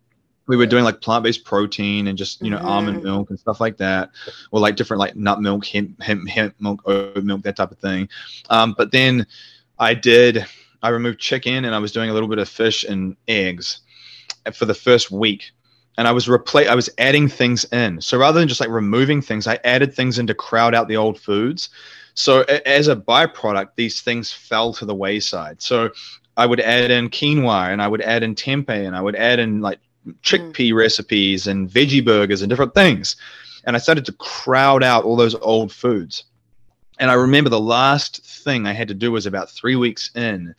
[0.46, 2.64] we were doing like plant-based protein and just you know Mhm.
[2.64, 4.10] almond milk and stuff like that
[4.50, 7.78] or like different like nut milk hemp, hemp, hemp milk oat milk that type of
[7.78, 8.08] thing
[8.50, 9.26] um, but then
[9.78, 10.44] i did
[10.86, 13.80] i removed chicken and i was doing a little bit of fish and eggs
[14.54, 15.50] for the first week.
[15.98, 18.00] And i was replace i was adding things in.
[18.00, 20.96] So rather than just like removing things i added things in to crowd out the
[20.96, 21.70] old foods.
[22.14, 25.62] So as a byproduct these things fell to the wayside.
[25.62, 25.90] So
[26.36, 29.38] i would add in quinoa and i would add in tempeh and i would add
[29.38, 29.80] in like
[30.22, 30.76] chickpea mm.
[30.76, 33.16] recipes and veggie burgers and different things.
[33.64, 36.24] And I started to crowd out all those old foods.
[36.98, 40.54] And I remember the last thing I had to do was about three weeks in,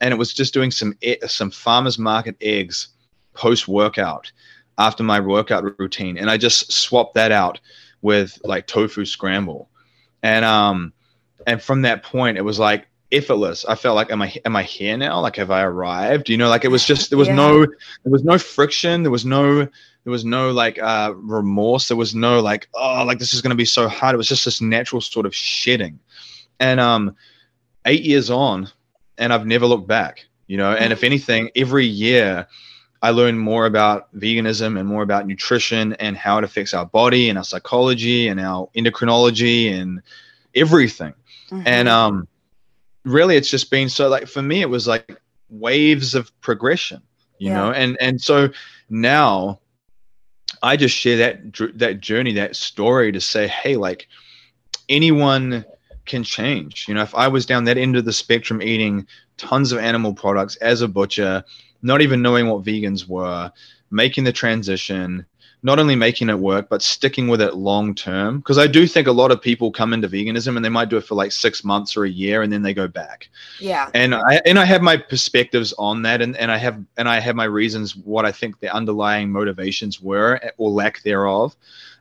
[0.00, 0.94] and it was just doing some
[1.26, 2.88] some farmers market eggs
[3.34, 4.30] post workout
[4.78, 7.60] after my workout routine, and I just swapped that out
[8.02, 9.68] with like tofu scramble,
[10.22, 10.92] and um,
[11.46, 13.64] and from that point it was like effortless.
[13.64, 15.20] I felt like am I am I here now?
[15.20, 16.28] Like have I arrived?
[16.28, 17.36] You know, like it was just there was Yeah.
[17.36, 19.68] no there was no friction there was no
[20.06, 21.88] there was no like uh remorse.
[21.88, 24.14] There was no like oh like this is going to be so hard.
[24.14, 25.98] It was just this natural sort of shedding.
[26.60, 27.16] And um
[27.86, 28.68] eight years on
[29.18, 30.72] and i've never looked back you know?
[30.72, 32.46] And if anything every year
[33.02, 37.28] i learn more about veganism and more about nutrition and how it affects our body
[37.28, 40.02] and our psychology and our endocrinology and
[40.54, 41.14] everything.
[41.64, 41.92] And Mhm.
[41.92, 42.28] um
[43.04, 47.02] really it's just been so like for me it was like waves of progression
[47.38, 47.54] you Yeah.
[47.54, 47.72] know?
[47.72, 48.48] And and so
[48.88, 49.60] now
[50.62, 51.38] i just share that
[51.74, 54.08] that journey that story to say hey like
[54.88, 55.64] anyone
[56.04, 56.86] can change.
[56.86, 60.14] You know if i was down that end of the spectrum eating tons of animal
[60.14, 61.44] products as a butcher
[61.82, 63.50] not even knowing what vegans were
[63.90, 65.26] making the transition
[65.66, 69.08] not only making it work but sticking with it long term because i do think
[69.08, 71.64] a lot of people come into veganism and they might do it for like six
[71.64, 73.90] months or a year and then they go back yeah.
[73.92, 77.18] and i and i have my perspectives on that and, and i have and i
[77.18, 81.56] have my reasons what i think the underlying motivations were or lack thereof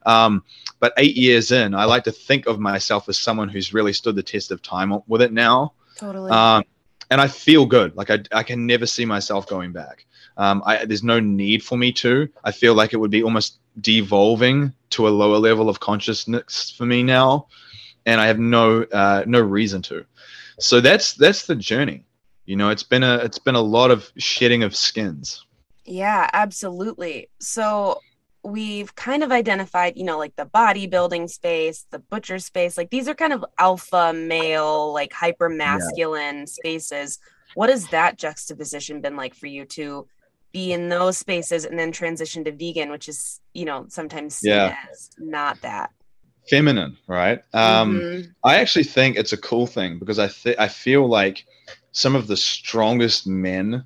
[0.06, 0.44] um,
[0.80, 4.16] but eight years in i like to think of myself as someone who's really stood
[4.16, 6.30] the test of time with it now Totally.
[6.30, 6.64] um,
[7.10, 7.96] and I feel good.
[7.96, 10.06] Like I, I can never see myself going back.
[10.38, 12.30] Um, I, there's no need for me to.
[12.44, 16.86] I feel like it would be almost devolving to a lower level of consciousness for
[16.86, 17.48] me now,
[18.06, 20.06] and I have no uh, no reason to.
[20.60, 22.04] So that's that's the journey.
[22.46, 25.46] You know, it's been a it's been a lot of shedding of skins.
[25.86, 27.30] Yeah, absolutely.
[27.40, 28.02] So
[28.46, 33.08] we've kind of identified, you know, like the bodybuilding space, the butcher space, like these
[33.08, 37.18] are kind of alpha male, like hyper masculine spaces.
[37.56, 40.08] What has that juxtaposition been like for you to
[40.54, 44.52] be in those spaces and then transition to vegan, which is, you know, sometimes seen
[44.52, 44.76] Yeah.
[44.92, 45.90] as not that?
[46.50, 47.42] Feminine, right?
[47.54, 48.36] Um, Mhm.
[48.44, 51.44] I actually think it's a cool thing because I th- I feel like
[51.92, 53.86] some of the strongest men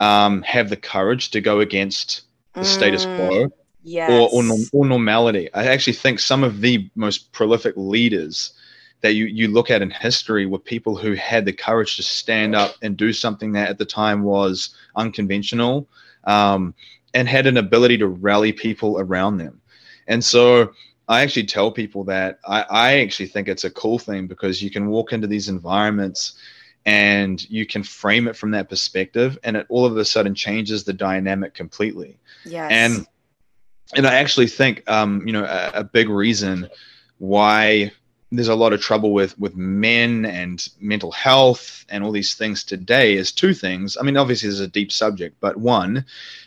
[0.00, 2.22] um, have the courage to go against
[2.54, 3.48] the status Mm, quo
[3.82, 4.10] Yes.
[4.10, 5.52] or, or, or normality.
[5.54, 8.52] I actually think some of the most prolific leaders
[9.00, 12.54] that you, you look at in history were people who had the courage to stand
[12.54, 15.88] up and do something that at the time was unconventional
[16.24, 16.74] um,
[17.14, 19.60] and had an ability to rally people around them.
[20.08, 20.72] And so
[21.08, 24.70] I actually tell people that I, I actually think it's a cool thing because you
[24.70, 26.34] can walk into these environments
[26.84, 30.84] and you can frame it from that perspective and it all of a sudden changes
[30.84, 32.70] the dynamic completely yes.
[32.70, 33.06] and
[33.96, 36.68] and I actually think um, you know a, a big reason
[37.18, 37.90] why
[38.30, 42.62] there's a lot of trouble with with men and mental health and all these things
[42.62, 43.96] today is two things.
[43.98, 46.04] I mean, obviously, there's a deep subject, but one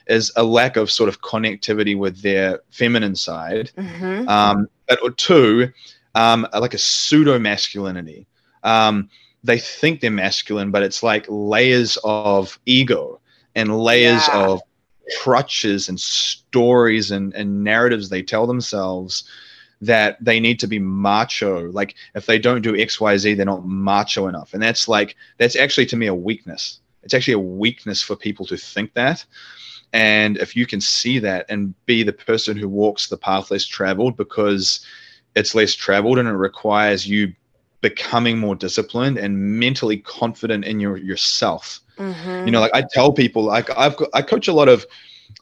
[0.08, 4.27] is a lack of sort of connectivity with their feminine side, Mhm.
[4.30, 5.71] um, but or two,
[6.15, 8.27] um, like a pseudo masculinity.
[8.63, 9.10] Um,
[9.43, 13.19] they think they're masculine, but it's like layers of ego
[13.56, 14.46] and layers Yeah.
[14.46, 14.62] of
[15.19, 19.23] crutches and stories and, and narratives they tell themselves
[19.81, 21.71] that they need to be macho.
[21.71, 24.53] Like if they don't do X, Y, Z, they're not macho enough.
[24.53, 26.79] And that's like that's actually to me a weakness.
[27.03, 29.25] It's actually a weakness for people to think that.
[29.93, 33.65] And if you can see that and be the person who walks the path less
[33.65, 34.85] traveled because
[35.35, 37.33] it's less traveled and it requires you
[37.81, 41.81] becoming more disciplined and mentally confident in your yourself.
[42.02, 42.45] Mhm.
[42.45, 44.85] You know, like I tell people, like I've got, I coach a lot of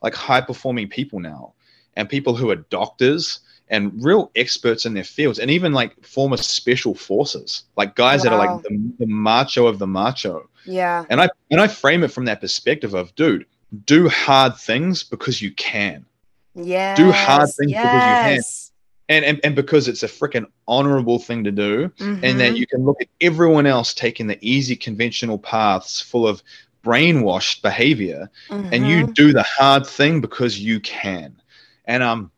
[0.04, 1.54] like high performing people now,
[1.96, 3.40] and people who are doctors
[3.70, 8.34] and real experts in their fields, and even like former special forces, like guys that
[8.34, 10.50] are like the, the macho of the macho.
[10.66, 11.06] yeah.
[11.10, 13.46] And I and I frame it from that perspective of, dude,
[13.86, 16.06] do hard things because you can,
[16.56, 16.96] Yeah.
[16.96, 18.42] Do hard things because you can.
[19.10, 21.92] And and, and because it's a freaking honorable thing to do,
[22.22, 22.40] and Mhm.
[22.40, 26.44] that you can look at everyone else taking the easy conventional paths full of
[26.86, 28.30] brainwashed behavior
[28.72, 29.14] and you Mhm.
[29.16, 31.36] do the hard thing because you can
[31.86, 32.32] and um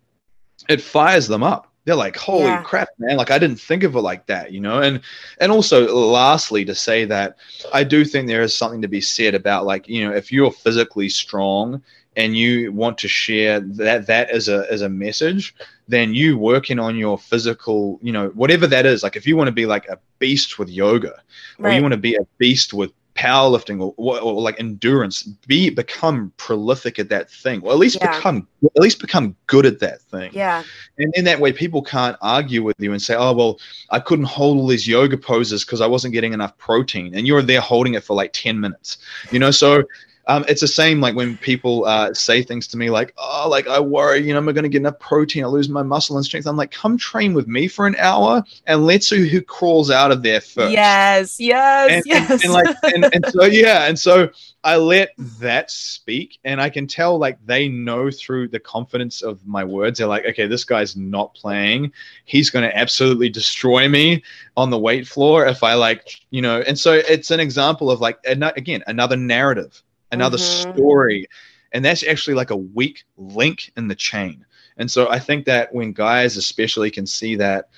[0.70, 2.62] it fires them up they're like holy Yeah.
[2.64, 5.02] crap man like i didn't think of it like that you know and
[5.40, 7.36] and also lastly to say that
[7.74, 10.52] i do think there is something to be said about like you know if you're
[10.52, 11.82] physically strong
[12.16, 15.54] and you want to share that that as a as a message
[15.92, 19.48] then you working on your physical you know whatever that is like if you want
[19.48, 21.14] to be like a beast with yoga
[21.60, 25.70] or you want to be a beast with powerlifting or, or, or like endurance be
[25.70, 28.16] become prolific at that thing or at least Yeah.
[28.16, 30.64] become at least become good at that thing yeah.
[30.98, 34.26] and in that way people can't argue with you and say oh well i couldn't
[34.26, 37.96] hold all these yoga poses because i wasn't getting enough protein and you're there holding
[37.96, 38.98] it for like 10 minutes
[39.30, 39.84] you know so
[40.28, 43.68] um, it's the same like when people uh, say things to me like oh like
[43.68, 46.26] i worry you know i'm going to get enough protein i lose my muscle and
[46.26, 49.90] strength i'm like come train with me for an hour and let's see who crawls
[49.90, 51.40] out of there first Yes.
[51.40, 51.92] Yes.
[51.92, 52.30] and, yes.
[52.30, 54.30] and, and like and, and so yeah and so
[54.64, 59.46] i let that speak and i can tell like they know through the confidence of
[59.46, 61.92] my words they're like okay this guy's not playing
[62.26, 64.24] he's going to absolutely destroy me
[64.56, 68.02] on the weight floor if i like you know and so it's an example of
[68.02, 69.82] like again another narrative
[70.12, 70.38] another Mhm.
[70.38, 71.28] story
[71.74, 74.46] and that's actually like a weak link in the chain
[74.78, 77.70] and so i think that when guys especially can see that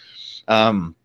[0.47, 0.95] um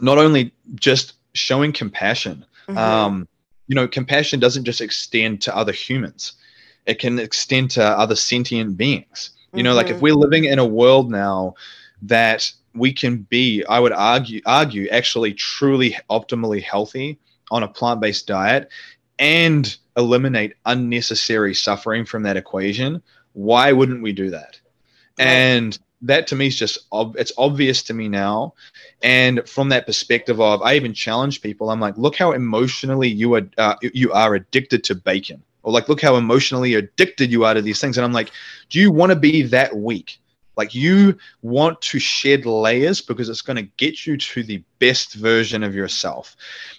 [0.00, 2.76] not only just showing compassion Mhm.
[2.76, 3.28] um,
[3.66, 6.32] you know, compassion doesn't just extend to other humans;
[6.86, 9.30] it can extend to other sentient beings.
[9.54, 10.02] You know, like if Mhm.
[10.02, 11.54] we're living in a world now
[12.02, 17.18] that we can be, I would argue, argue actually truly optimally healthy
[17.50, 18.68] on a plant-based diet
[19.18, 23.02] and eliminate unnecessary suffering from that equation.
[23.34, 24.58] Why wouldn't we do that?
[25.18, 28.54] And that to me is just ob- it's obvious to me now
[29.02, 33.34] and from that perspective of i even challenge people i'm like look how emotionally you
[33.34, 37.54] are uh, you are addicted to bacon or like look how emotionally addicted you are
[37.54, 38.30] to these things and i'm like
[38.70, 40.18] do you want to be that weak
[40.58, 45.14] like you want to shed layers because it's going to get you to the best
[45.14, 46.36] version of yourself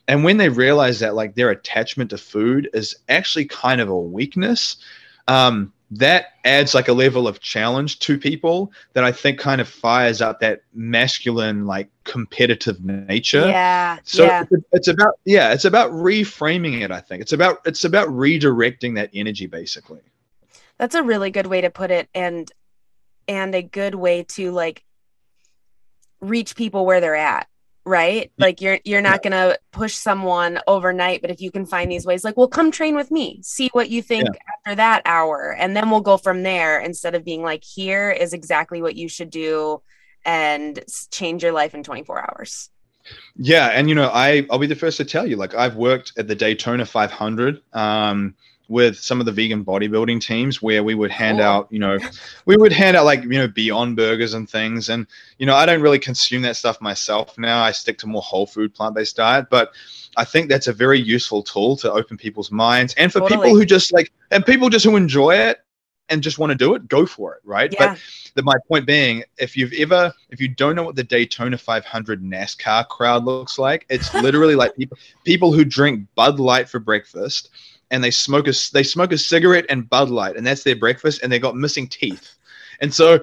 [0.07, 3.97] and when they realize that like their attachment to food is actually kind of a
[3.97, 4.77] weakness
[5.27, 9.67] um, that adds like a level of challenge to people that I think kind of
[9.67, 13.47] fires up that masculine, like competitive nature.
[13.47, 13.97] Yeah.
[14.03, 14.41] So yeah.
[14.41, 16.91] it's- it's about yeah, it's about reframing it.
[16.91, 20.01] I think it's about it's about redirecting that energy basically.
[20.77, 22.51] That's a really good way to put it and
[23.29, 24.83] and a good way to like
[26.19, 27.47] reach people where they're at,
[27.85, 28.31] right?
[28.39, 32.05] Like you're you're not going to push someone overnight, but if you can find these
[32.05, 33.39] ways like, "Well, come train with me.
[33.43, 34.27] See what you think
[34.57, 38.33] after that hour and then we'll go from there instead of being like, here is
[38.33, 39.81] exactly what you should do
[40.25, 42.71] and change your life in 24 hours."
[43.37, 46.13] Yeah, and you know, I I'll be the first to tell you, like I've worked
[46.17, 48.35] at the Daytona 500 um,
[48.69, 51.47] with some of the vegan bodybuilding teams where we would hand Cool.
[51.47, 51.97] out, you know,
[52.45, 55.05] we would hand out like you know Beyond burgers and things, and
[55.37, 57.61] you know, I don't really consume that stuff myself now.
[57.61, 59.71] I stick to more whole food, plant based diet, but
[60.15, 63.37] I think that's a very useful tool to open people's minds and for Totally.
[63.37, 65.59] people who just like and people just who enjoy it
[66.09, 67.71] and just want to do it, go for it, right?
[67.71, 67.89] Yeah.
[67.89, 67.99] But
[68.35, 72.23] the, my point being, if you've ever, if you don't know what the Daytona 500
[72.23, 77.49] NASCAR crowd looks like, it's literally like people people who drink Bud Light for breakfast,
[77.91, 81.21] and they smoke a they smoke a cigarette and Bud Light, and that's their breakfast,
[81.23, 82.35] and they got missing teeth,
[82.81, 83.19] and so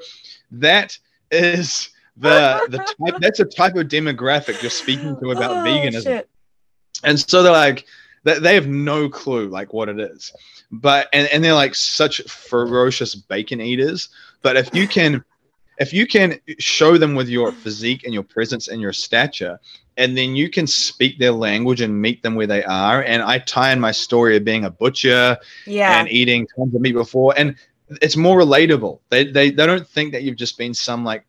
[0.52, 0.98] that
[1.30, 6.02] is the the type that's a type of demographic you're speaking to about Oh, veganism.
[6.04, 6.28] shit.
[7.04, 7.84] and so they're like
[8.24, 10.32] they, they have no clue like what it is.
[10.72, 14.08] But and, and they're like such ferocious bacon eaters.
[14.42, 15.22] But if you can
[15.78, 19.60] if you can show them with your physique and your presence and your stature
[19.96, 23.02] and then you can speak their language and meet them where they are.
[23.02, 25.36] And i tie in my story of being a butcher
[25.66, 25.98] Yeah.
[25.98, 27.34] and eating tons of meat before.
[27.36, 27.56] And
[28.02, 29.00] it's more relatable.
[29.10, 31.24] They, they they don't think that you've just been some like,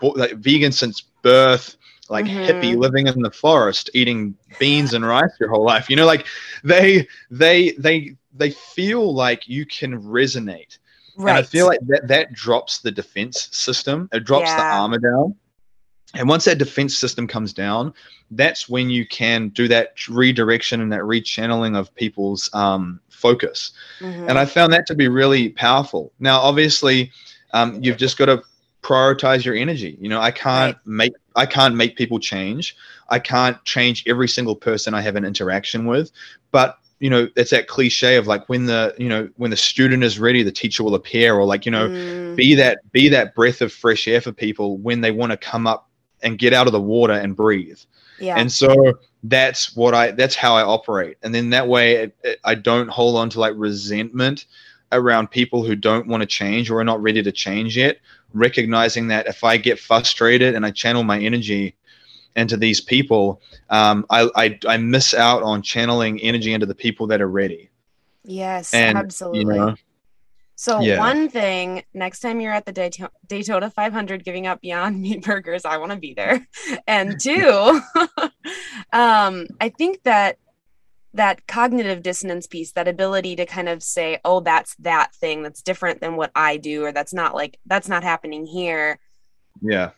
[0.00, 1.76] bo- like vegan since birth
[2.08, 2.46] like Mhm.
[2.46, 5.88] hippie living in the forest eating beans and rice your whole life.
[5.88, 6.26] You know like
[6.64, 10.78] they they they they feel like you can resonate.
[11.16, 11.30] Right.
[11.36, 14.08] and i feel like that that drops the defense system.
[14.12, 15.34] It drops the armor down
[16.14, 17.94] And once that defense system comes down,
[18.32, 23.72] that's when you can do that redirection and that rechanneling of people's um, focus.
[24.00, 24.28] Mm-hmm.
[24.28, 26.12] And I found that to be really powerful.
[26.18, 27.12] Now, obviously,
[27.52, 28.42] um, you've just got to
[28.82, 29.96] prioritize your energy.
[30.00, 30.86] You know, I can't right.
[30.86, 32.76] make I can't make people change.
[33.08, 36.10] I can't change every single person I have an interaction with,
[36.50, 40.04] but you know it's that cliche of like when the you know when the student
[40.04, 42.36] is ready the teacher will appear or like you know mm.
[42.36, 45.66] be that be that breath of fresh air for people when they want to come
[45.66, 45.89] up
[46.22, 47.78] and get out of the water and breathe
[48.18, 48.36] yeah.
[48.36, 52.40] and so that's what i that's how i operate and then that way it, it,
[52.44, 54.46] i don't hold on to like resentment
[54.92, 57.98] around people who don't want to change or are not ready to change yet
[58.32, 61.76] recognizing that if i get frustrated and i channel my energy
[62.36, 67.06] into these people, um, I, I, I miss out on channeling energy into the people
[67.08, 67.70] that are ready.
[68.24, 69.40] Yes, and, absolutely.
[69.40, 69.74] You know,
[70.60, 70.98] so yeah.
[70.98, 75.78] one thing, next time you're at the Daytona 500 giving up Beyond Meat burgers, I
[75.78, 76.46] want to be there.
[76.86, 77.80] And two,
[78.92, 80.36] um, I think that
[81.14, 85.62] that cognitive dissonance piece, that ability to kind of say, "Oh, that's that thing that's
[85.62, 88.98] different than what I do," or "That's not like that's not happening here."
[89.62, 89.92] Yeah.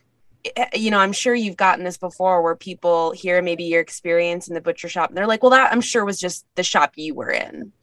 [0.55, 4.47] Eh, you know, I'm sure you've gotten this before where people hear maybe your experience
[4.47, 6.93] in the butcher shop and they're like, well, that I'm sure was just the shop
[6.95, 7.73] you were in.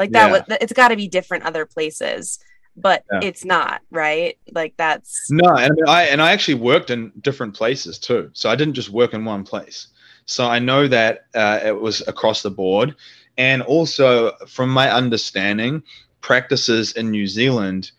[0.00, 0.56] Like that, yeah.
[0.62, 2.38] it's got to be different other places,
[2.74, 3.20] but yeah.
[3.22, 4.38] it's not, right?
[4.50, 8.30] Like that's no, and I and I actually worked in different places too.
[8.32, 9.88] So I didn't just work in one place.
[10.24, 12.96] So I know that uh, it was across the board,
[13.36, 15.82] and also from my understanding,
[16.22, 17.90] practices in New Zealand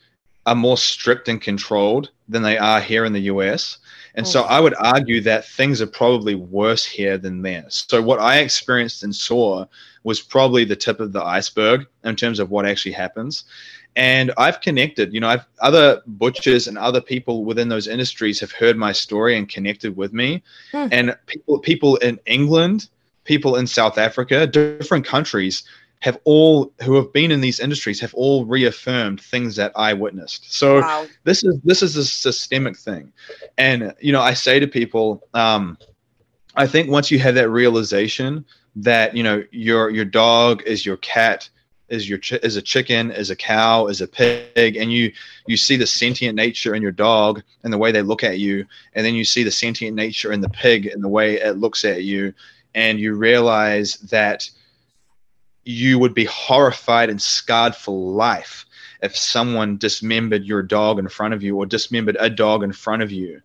[0.48, 3.78] are more strict and controlled than they are here in the US.
[4.16, 7.66] And so I would argue that things are probably worse here than there.
[7.70, 9.66] So what I experienced and saw
[10.04, 13.46] was probably the tip of the iceberg in terms of what actually happens.
[13.96, 18.52] And I've connected, you know, I've other butchers and other people within those industries have
[18.52, 20.44] heard my story and connected with me.
[20.72, 20.88] Hmm.
[20.92, 22.88] And people people in England,
[23.26, 25.64] people in South Africa, different countries
[26.02, 30.54] have all who have been in these industries have all reaffirmed things that I witnessed.
[30.54, 31.06] So wow.
[31.24, 33.14] this is this is a systemic thing,
[33.58, 35.78] and you know I say to people, um,
[36.56, 38.46] I think once you have that realization
[38.76, 41.50] that you know your your dog is your cat
[41.90, 45.12] is your ch- is a chicken is a cow is a pig and you
[45.46, 48.66] you see the sentient nature in your dog and the way they look at you
[48.94, 51.84] and then you see the sentient nature in the pig and the way it looks
[51.84, 52.34] at you
[52.74, 54.50] and you realize that
[55.64, 58.66] you would be horrified and scarred for life
[59.02, 63.02] if someone dismembered your dog in front of you or dismembered a dog in front
[63.02, 63.42] of you.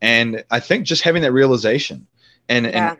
[0.00, 2.06] And I think just having that realization
[2.48, 2.90] and, yeah.
[2.90, 2.98] and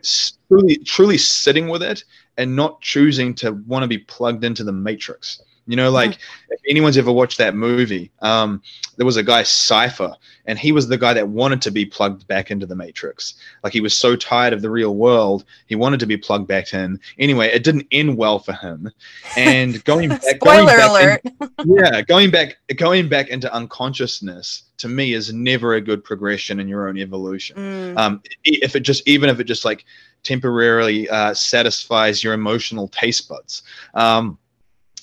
[0.48, 2.04] truly, truly sitting with it
[2.36, 5.40] and not choosing to want to be plugged into the matrix.
[5.66, 6.18] You know, like
[6.50, 8.62] if anyone's ever watched that movie, um,
[8.96, 10.14] there was a guy Cypher,
[10.46, 13.34] and he was the guy that wanted to be plugged back into the Matrix.
[13.62, 16.74] Like he was so tired of the real world, he wanted to be plugged back
[16.74, 17.00] in.
[17.18, 18.90] Anyway, it didn't end well for him.
[19.36, 24.64] And going back, spoiler going back alert, in, yeah, going back, going back into unconsciousness
[24.76, 27.56] to me is never a good progression in your own evolution.
[27.56, 27.98] Mm.
[27.98, 29.84] Um, if it just, even if it just like
[30.24, 33.62] temporarily uh, satisfies your emotional taste buds.
[33.94, 34.38] Um,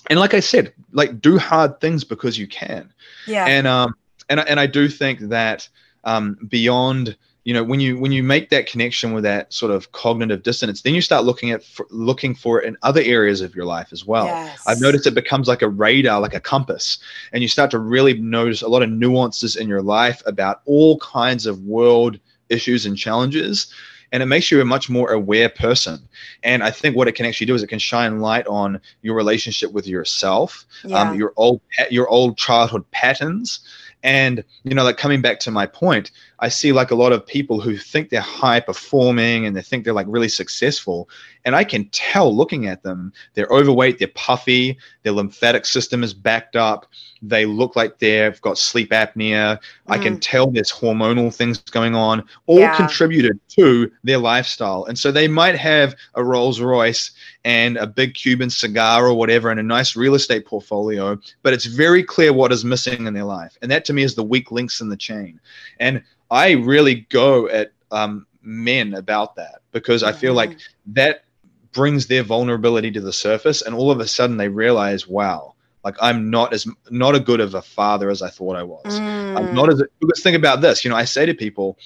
[0.09, 2.91] and like I said, like do hard things because you can.
[3.27, 3.45] Yeah.
[3.45, 3.95] And um
[4.29, 5.67] and and I do think that
[6.03, 9.91] um beyond you know when you when you make that connection with that sort of
[9.91, 13.55] cognitive dissonance then you start looking at for, looking for it in other areas of
[13.55, 14.61] your life as well yes.
[14.67, 16.99] i've noticed it becomes like a radar like a compass
[17.33, 20.99] and you start to really notice a lot of nuances in your life about all
[20.99, 23.73] kinds of world issues and challenges
[24.11, 25.99] and it makes you a much more aware person.
[26.43, 29.15] And I think what it can actually do is it can shine light on your
[29.15, 31.01] relationship with yourself, um, yeah.
[31.01, 33.59] um, your old your old childhood patterns,
[34.03, 37.25] and you know, like coming back to my point, I see like a lot of
[37.25, 41.07] people who think they're high performing and they think they're like really successful.
[41.45, 46.15] And I can tell looking at them, they're overweight, they're puffy, their lymphatic system is
[46.15, 46.87] backed up,
[47.21, 49.57] they look like they've got sleep apnea.
[49.57, 49.59] Mm.
[49.87, 50.21] I can mm.
[50.21, 52.75] tell there's hormonal things going on, all yeah.
[52.75, 54.85] contributed to their lifestyle.
[54.85, 57.11] And so they might have a Rolls Royce
[57.45, 61.65] and a big Cuban cigar or whatever and a nice real estate portfolio, but it's
[61.65, 63.57] very clear what is missing in their life.
[63.61, 65.39] And that to me is the weak links in the chain.
[65.79, 70.57] And I really go at um, men about that because I feel like
[70.87, 71.25] that
[71.73, 75.95] brings their vulnerability to the surface, and all of a sudden they realize, wow, like
[76.01, 78.85] I'm not as not as good of a father as I thought I was.
[78.85, 79.37] Mm.
[79.37, 80.85] I'm not as because think about this.
[80.85, 81.77] You know, I say to people,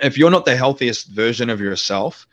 [0.00, 2.26] if you're not the healthiest version of yourself,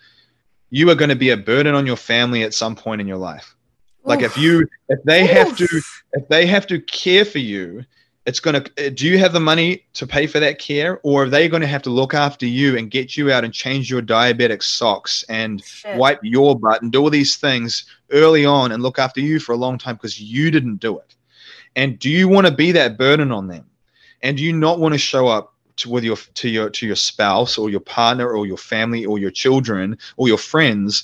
[0.70, 3.18] you are going to be a burden on your family at some point in your
[3.18, 3.56] life.
[4.04, 4.32] Like Oof.
[4.32, 5.32] if you if they Oof.
[5.32, 5.82] have to
[6.14, 7.84] if they have to care for you
[8.30, 11.24] it's going to uh, do you have the money to pay for that care or
[11.24, 13.90] are they going to have to look after you and get you out and change
[13.90, 15.98] your diabetic socks and Shit.
[15.98, 19.54] wipe your butt and do all these things early on and look after you for
[19.54, 21.16] a long time because you didn't do it
[21.76, 23.66] and do you want to be that burden on them
[24.22, 26.96] and do you not want to show up to, with your to your to your
[26.96, 31.04] spouse or your partner or your family or your children or your friends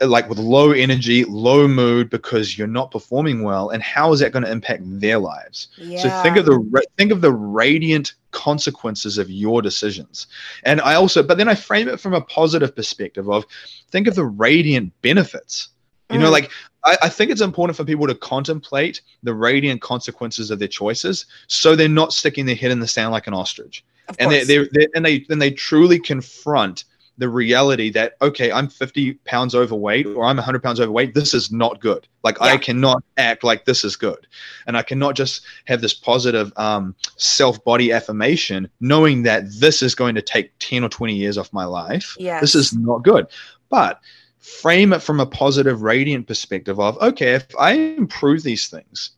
[0.00, 4.32] like with low energy, low mood because you're not performing well, and how is that
[4.32, 5.68] going to impact their lives?
[5.76, 5.98] Yeah.
[5.98, 10.26] So think of the think of the radiant consequences of your decisions.
[10.64, 13.44] And I also, but then I frame it from a positive perspective of
[13.90, 15.70] think of the radiant benefits.
[16.10, 16.22] You mm.
[16.22, 16.50] know, like
[16.84, 21.26] I, I think it's important for people to contemplate the radiant consequences of their choices,
[21.48, 23.84] so they're not sticking their head in the sand like an ostrich,
[24.18, 26.84] and they they and they and they truly confront
[27.18, 31.52] the reality that okay i'm 50 pounds overweight or i'm 100 pounds overweight this is
[31.52, 32.46] not good like yeah.
[32.46, 34.26] i cannot act like this is good
[34.66, 39.94] and i cannot just have this positive um, self body affirmation knowing that this is
[39.94, 42.40] going to take 10 or 20 years off my life yes.
[42.40, 43.26] this is not good
[43.70, 44.00] but
[44.38, 49.12] frame it from a positive radiant perspective of okay if i improve these things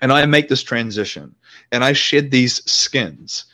[0.00, 1.34] and i make this transition
[1.72, 3.44] and i shed these skins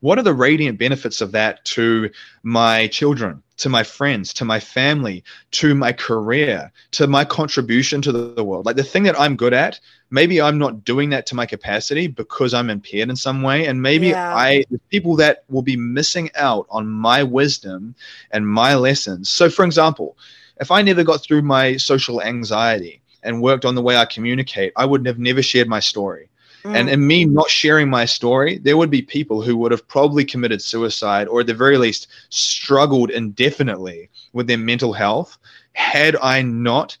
[0.00, 2.10] what are the radiant benefits of that to
[2.42, 5.22] my children, to my friends, to my family,
[5.52, 8.66] to my career, to my contribution to the world?
[8.66, 9.78] Like the thing that I'm good at,
[10.10, 13.66] maybe I'm not doing that to my capacity because I'm impaired in some way.
[13.66, 14.34] And maybe yeah.
[14.34, 17.94] I, the people that will be missing out on my wisdom
[18.30, 19.28] and my lessons.
[19.28, 20.16] So, for example,
[20.60, 24.72] if I never got through my social anxiety and worked on the way I communicate,
[24.76, 26.29] I would have never shared my story.
[26.64, 26.76] Mm.
[26.76, 30.24] And in me not sharing my story, there would be people who would have probably
[30.24, 35.38] committed suicide or at the very least struggled indefinitely with their mental health
[35.72, 36.96] had I not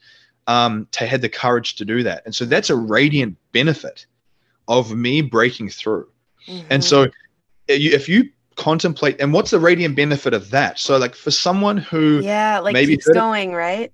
[0.46, 2.22] um, to had the courage to do that.
[2.24, 4.06] And so that's a radiant benefit
[4.68, 6.08] of me breaking through.
[6.46, 6.66] Mm-hmm.
[6.70, 7.08] And so
[7.68, 10.78] if you contemplate and what's the radiant benefit of that?
[10.78, 13.92] So like for someone who yeah, like maybe keeps going, right?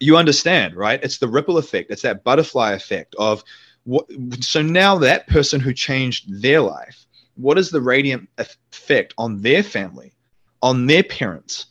[0.00, 1.02] You understand, right?
[1.02, 1.90] It's the ripple effect.
[1.90, 3.42] It's that butterfly effect of
[3.88, 4.06] what,
[4.40, 9.62] so now that person who changed their life, what is the radiant effect on their
[9.62, 10.12] family,
[10.60, 11.66] on their parents,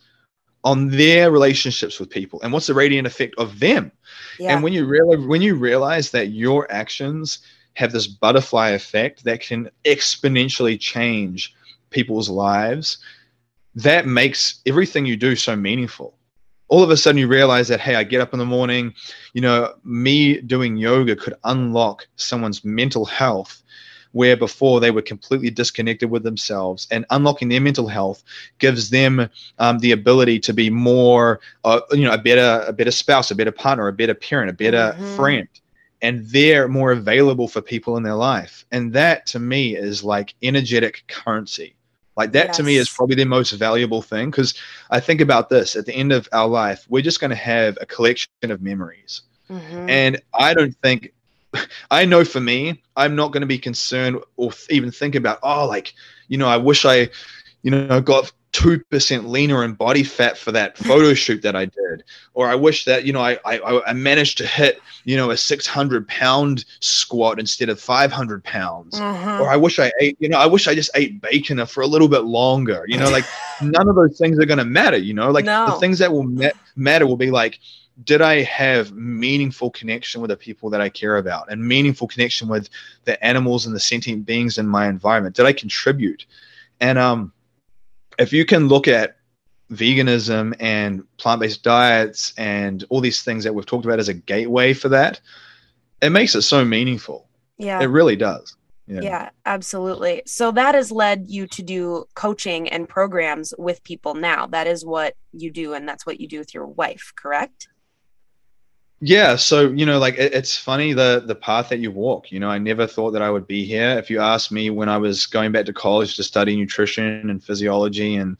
[0.64, 3.92] on their relationships with people, and what's the radiant effect of them?
[4.40, 4.52] Yeah.
[4.52, 7.38] And when you realize when you realize that your actions
[7.74, 11.54] have this butterfly effect that can exponentially change
[11.90, 12.98] people's lives,
[13.76, 16.17] that makes everything you do so meaningful
[16.68, 18.94] all of a sudden you realize that hey i get up in the morning
[19.32, 23.62] you know me doing yoga could unlock someone's mental health
[24.12, 26.86] where before they were completely disconnected with themselves.
[26.90, 28.22] And unlocking their mental health
[28.58, 32.90] gives them um, the ability to be more uh, you know a better a better
[32.90, 35.16] spouse a better partner a better parent a better mm-hmm.
[35.16, 35.48] friend.
[36.00, 38.64] And they're more available for people in their life.
[38.70, 41.74] And that to me is like energetic currency
[42.18, 42.56] like that yes.
[42.56, 44.52] to me is probably the most valuable thing because
[44.90, 47.78] I think about this at the end of our life, we're just going to have
[47.80, 49.22] a collection of memories.
[49.48, 49.88] Mm-hmm.
[49.88, 51.12] And I don't think,
[51.92, 55.66] I know for me, I'm not going to be concerned or even think about, oh,
[55.68, 55.94] like,
[56.26, 57.08] you know, I wish I,
[57.62, 62.02] you know, got 2% leaner in body fat for that photo shoot that I did.
[62.34, 65.36] Or I wish that, you know, I, I, I managed to hit, you know, a
[65.36, 68.98] 600 pound squat instead of 500 pounds.
[68.98, 69.42] Uh-huh.
[69.42, 71.86] Or I wish I ate, you know, I wish I just ate bacon for a
[71.86, 72.84] little bit longer.
[72.88, 73.24] You know, like
[73.62, 75.66] none of those things are going to matter, you know, like no.
[75.66, 77.60] the things that will ma- matter will be like,
[78.04, 82.48] did I have meaningful connection with the people that I care about and meaningful connection
[82.48, 82.68] with
[83.04, 85.36] the animals and the sentient beings in my environment?
[85.36, 86.26] Did I contribute?
[86.80, 87.32] And, um,
[88.18, 89.16] if you can look at
[89.70, 94.72] veganism and plant-based diets and all these things that we've talked about as a gateway
[94.72, 95.20] for that,
[96.00, 97.28] it makes it so meaningful.
[97.58, 97.80] Yeah.
[97.80, 98.56] It really does.
[98.86, 99.00] Yeah.
[99.02, 100.22] yeah, absolutely.
[100.24, 104.46] So that has led you to do coaching and programs with people now.
[104.46, 107.68] That is what you do, and that's what you do with your wife, correct?
[109.00, 112.40] Yeah so you know like it, it's funny the the path that you walk you
[112.40, 114.96] know i never thought that i would be here if you asked me when i
[114.96, 118.36] was going back to college to study nutrition and physiology and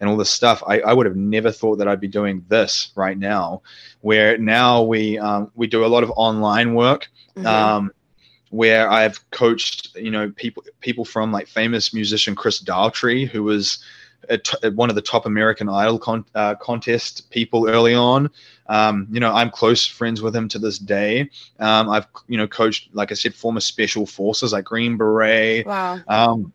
[0.00, 2.92] and all this stuff i, I would have never thought that i'd be doing this
[2.94, 3.62] right now
[4.02, 7.46] where now we um, we do a lot of online work mm-hmm.
[7.46, 7.90] um,
[8.50, 13.82] where i've coached you know people people from like famous musician chris Daughtry who was
[14.28, 18.30] at one of the top American Idol con- uh, contest people early on.
[18.68, 21.30] Um, you know, I'm close friends with him to this day.
[21.58, 25.66] Um, I've you know coached, like I said, former special forces like Green Beret.
[25.66, 26.00] Wow.
[26.08, 26.52] Um,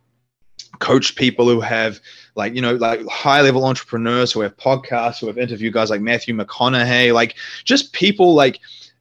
[0.80, 2.00] coached people who have
[2.36, 6.02] like you know like high level entrepreneurs who have podcasts who have interviewed guys like
[6.02, 8.60] Matthew McConaughey, like just people like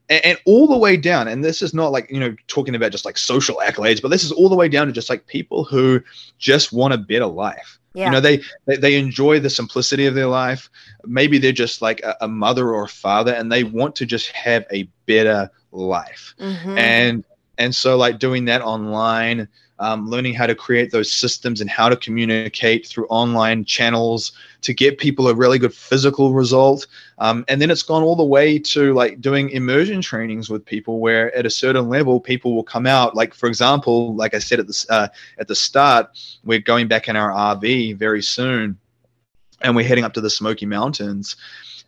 [0.08, 1.28] and, and all the way down.
[1.28, 4.24] And this is not like you know talking about just like social accolades, but this
[4.24, 6.00] is all the way down to just like people who
[6.38, 7.79] just want a better life.
[7.94, 8.06] Yeah.
[8.06, 10.70] You know, they, they they enjoy the simplicity of their life.
[11.04, 14.28] Maybe they're just like a, a mother or a father, and they want to just
[14.28, 16.34] have a better life.
[16.38, 16.78] Mhm.
[16.78, 17.24] And
[17.58, 19.48] and so like doing that online
[19.80, 24.72] um, learning how to create those systems and how to communicate through online channels to
[24.72, 26.86] get people a really good physical result.
[27.18, 31.00] Um, and then it's gone all the way to like doing immersion trainings with people
[31.00, 33.16] where at a certain level people will come out.
[33.16, 35.08] Like for example like i said at the, uh,
[35.38, 36.10] at the start
[36.44, 38.78] we're going back in our rv very soon
[39.62, 41.36] and we're heading up to the smoky mountains.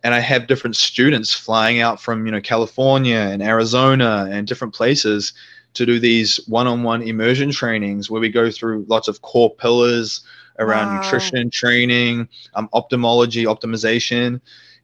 [0.03, 4.73] And I have different students flying out from you know California and Arizona and different
[4.73, 5.33] places
[5.73, 10.21] to do these one-on-one immersion trainings where we go through lots of core pillars
[10.59, 10.93] around Wow.
[10.95, 14.39] nutrition training, um, ophthalmology, optimization,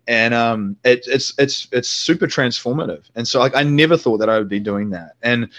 [0.08, 3.04] and um, it, it's it's it's super transformative.
[3.16, 5.50] And so like I never thought that I would be doing that, and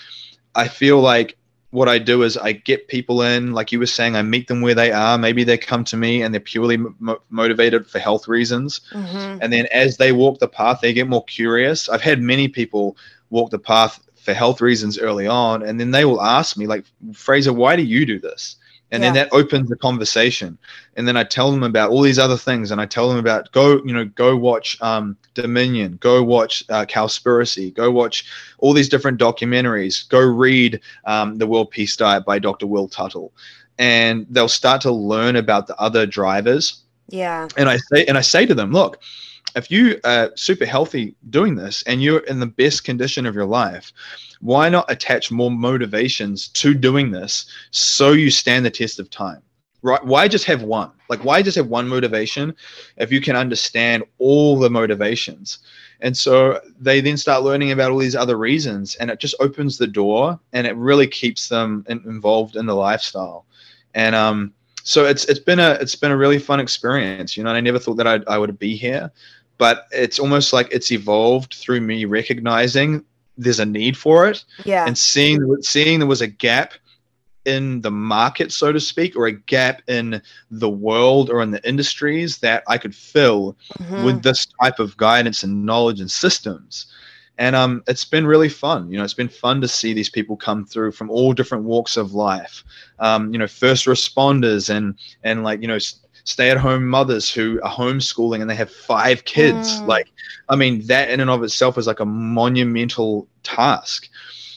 [0.55, 1.37] I feel like
[1.70, 4.61] what I do is I get people in, like you were saying, I meet them
[4.61, 5.16] where they are.
[5.16, 8.81] Maybe they come to me and they're purely mo- motivated for health reasons.
[8.93, 9.39] Mhm.
[9.41, 11.89] And then as they walk the path, they get more curious.
[11.89, 12.97] I've had many people
[13.31, 16.85] walk the path for health reasons early on, and then they will ask me, like,
[17.12, 18.57] Fraser, why do you do this?
[18.93, 20.59] And then that opens the conversation.
[20.97, 23.53] And then I tell them about all these other things, and I tell them about
[23.53, 28.25] go, you know, go watch um, Dominion, go watch uh, Cowspiracy, go watch
[28.59, 32.66] all these different documentaries, go read um, The World Peace Diet by Dr.
[32.66, 33.33] Will Tuttle,
[33.79, 37.47] and they'll start to learn about the other drivers Yeah.
[37.57, 39.01] and I say and I say to them, look,
[39.57, 43.47] if you are super healthy doing this and you're in the best condition of your
[43.47, 43.93] life,
[44.41, 49.43] why not attach more motivations to doing this so you stand the test of time?
[49.82, 50.05] Right?
[50.05, 50.91] Why just have one?
[51.09, 52.55] Like why just have one motivation
[52.99, 55.59] if you can understand all the motivations?
[56.01, 59.78] And so they then start learning about all these other reasons and it just opens
[59.78, 63.47] the door and it really keeps them in, involved in the lifestyle.
[63.95, 64.53] And um
[64.83, 67.61] so it's it's been a it's been a really fun experience you know and i
[67.61, 69.11] never thought that I'd, i would be here
[69.59, 73.05] but it's almost like it's evolved through me recognizing
[73.37, 74.87] there's a need for it Yeah.
[74.87, 76.74] and seeing seeing there was a gap
[77.47, 80.20] in the market so to speak or a gap in
[80.51, 84.05] the world or in the industries that i could fill Mhm.
[84.05, 86.87] with this type of guidance and knowledge and systems
[87.41, 90.36] and um, it's been really fun you know it's been fun to see these people
[90.36, 92.62] come through from all different walks of life.
[93.01, 95.78] Um, you know first responders and and like you know
[96.24, 99.80] stay-at-home mothers who are homeschooling and they have five kids.
[99.80, 99.86] Mm.
[99.88, 100.09] like
[100.51, 104.09] i mean that in and of itself is like a monumental task.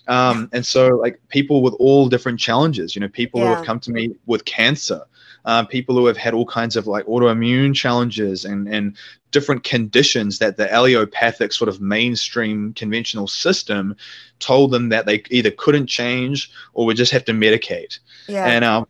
[0.10, 3.80] Um, and so like people with all different challenges you know people who have come
[3.80, 5.02] to me with cancer
[5.46, 8.96] uh, people who have had all kinds of like autoimmune challenges and and
[9.32, 13.96] different conditions that the allopathic sort of mainstream conventional system
[14.40, 18.46] told them that they either couldn't change or would just have to medicate yeah.
[18.46, 18.86] and um,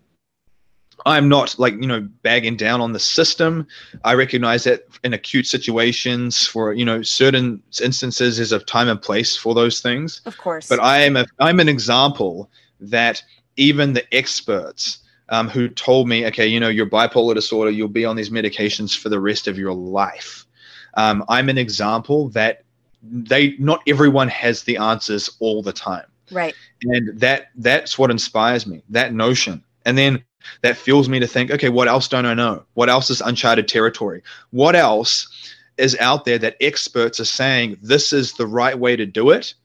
[1.05, 3.67] I'm not like you know bagging down on the system.
[4.03, 9.01] I recognize that in acute situations, for you know certain instances, there's a time and
[9.01, 10.21] place for those things.
[10.25, 10.69] of course.
[10.69, 12.49] But I am a I'm an example
[12.79, 13.21] that
[13.57, 14.99] even the experts
[15.33, 18.95] um, who told me, okay, you know, your bipolar disorder, you'll be on these medications
[18.95, 20.45] for the rest of your life.
[20.93, 22.63] Um, I'm an example that
[23.01, 26.05] they not everyone has the answers all the time.
[26.31, 26.55] Right.
[26.83, 29.63] and that that's what inspires me that notion.
[29.85, 30.23] And then
[30.61, 32.63] that fuels me to think okay what else don't i know?
[32.75, 34.21] What else is uncharted territory?
[34.51, 35.27] What else
[35.77, 39.55] is out there that experts are saying this is the right way to do it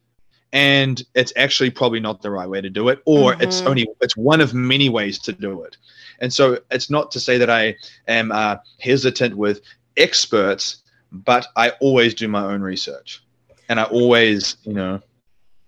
[0.52, 3.70] and it's actually probably not the right way to do it or it's Mhm.
[3.70, 5.76] only it's one of many ways to do it.
[6.20, 7.76] And so it's not to say that i
[8.06, 9.60] am uh, hesitant with
[9.96, 10.82] experts
[11.12, 13.22] but i always do my own research.
[13.68, 15.00] And i always you know.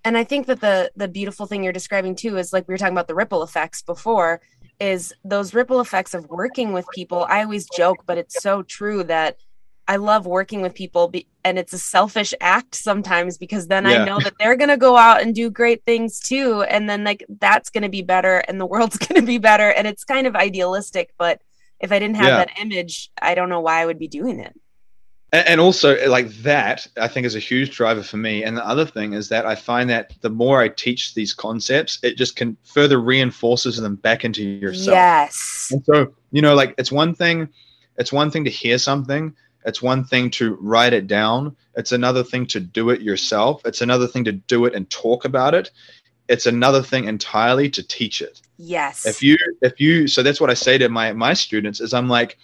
[0.05, 2.79] And i think that the the beautiful thing you're describing too is like we were
[2.79, 4.41] talking about the ripple effects before
[4.81, 7.27] is those ripple effects of working with people.
[7.29, 9.37] I always joke but it's so true that
[9.91, 14.05] i love working with people be, and it's a selfish act sometimes because then i
[14.05, 16.63] know that they're going to go out and do great things too.
[16.63, 19.69] And then like that's going to be better and the world's going to be better.
[19.77, 21.43] And it's kind of idealistic but
[21.81, 22.45] if i didn't have Yeah.
[22.45, 24.55] that image i don't know why i would be doing it.
[25.33, 28.45] And, and also like that i think is a huge driver for me.
[28.45, 31.99] And the other thing is that i find that the more i teach these concepts
[32.05, 34.95] it just can further reinforces them back into yourself.
[34.95, 35.69] Yes.
[35.73, 37.49] And so you know like it's one thing
[38.01, 39.35] it's one thing to hear something
[39.65, 41.57] it's one thing to write it down.
[41.77, 43.63] It's another thing to do it yourself.
[43.65, 45.71] It's another thing to do it and talk about it.
[46.29, 48.41] It's another thing entirely to teach it.
[48.57, 49.05] Yes.
[49.07, 52.09] If you if you so that's what i say to my my students is i'm
[52.09, 52.37] like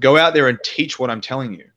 [0.00, 1.68] go out there and teach what i'm telling you.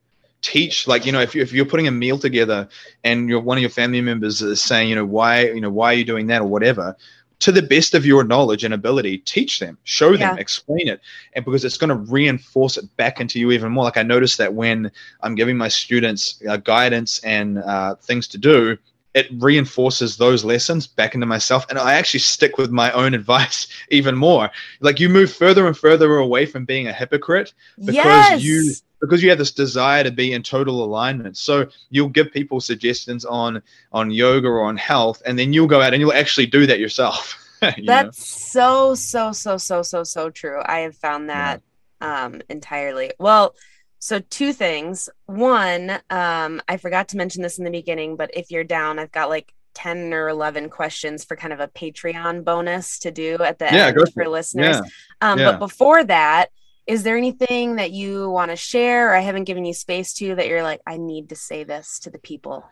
[0.41, 2.67] Teach like you know if, you, if you're putting a meal together
[3.03, 5.91] and you're one of your family members is saying you know why you know why
[5.91, 6.97] are you doing that or whatever
[7.41, 10.35] to the best of your knowledge and ability teach them show them Yeah.
[10.37, 11.01] explain it
[11.33, 14.37] and because it's going to reinforce it back into you even more like i noticed
[14.37, 18.77] that when i'm giving my students uh, guidance and uh, things to do
[19.13, 23.67] it reinforces those lessons back into myself and i actually stick with my own advice
[23.89, 28.41] even more like you move further and further away from being a hypocrite because yes.
[28.41, 32.61] you because you have this desire to be in total alignment so you'll give people
[32.61, 36.45] suggestions on on yoga or on health and then you'll go out and you'll actually
[36.45, 37.37] do that yourself
[37.77, 37.93] you know?
[37.93, 40.61] That's so so so so so so true.
[40.65, 41.61] I have found that
[41.99, 43.11] um entirely.
[43.19, 43.55] Well,
[43.99, 45.09] so two things.
[45.27, 49.11] One, um I forgot to mention this in the beginning, but if you're down, I've
[49.11, 53.59] got like 10 or 11 questions for kind of a Patreon bonus to do at
[53.59, 54.77] the Yeah, end for, listeners.
[54.77, 54.81] yeah
[55.21, 55.51] Um yeah.
[55.51, 56.47] but before that,
[56.87, 60.35] is there anything that you want to share or I haven't given you space to
[60.35, 62.65] that you're like I need to say this to the people?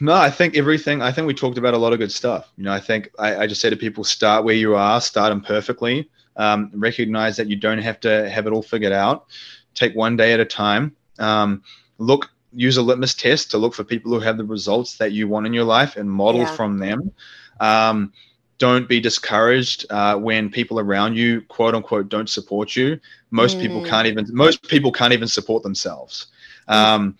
[0.00, 1.02] No, I think everything.
[1.02, 2.50] I think we talked about a lot of good stuff.
[2.56, 5.32] You know, I think I, I just say to people, start where you are, start
[5.32, 6.08] imperfectly.
[6.36, 9.26] Um, recognize that you don't have to have it all figured out.
[9.74, 10.94] Take one day at a time.
[11.18, 11.64] Um,
[11.98, 15.26] look, use a litmus test to look for people who have the results that you
[15.26, 16.54] want in your life and model Yeah.
[16.54, 17.12] from them.
[17.58, 18.12] Um,
[18.58, 22.98] don't be discouraged uh, when people around you, quote unquote, don't support you.
[23.30, 23.86] Most people Mm.
[23.86, 24.26] can't even.
[24.30, 26.26] Most people can't even support themselves.
[26.66, 27.16] Um,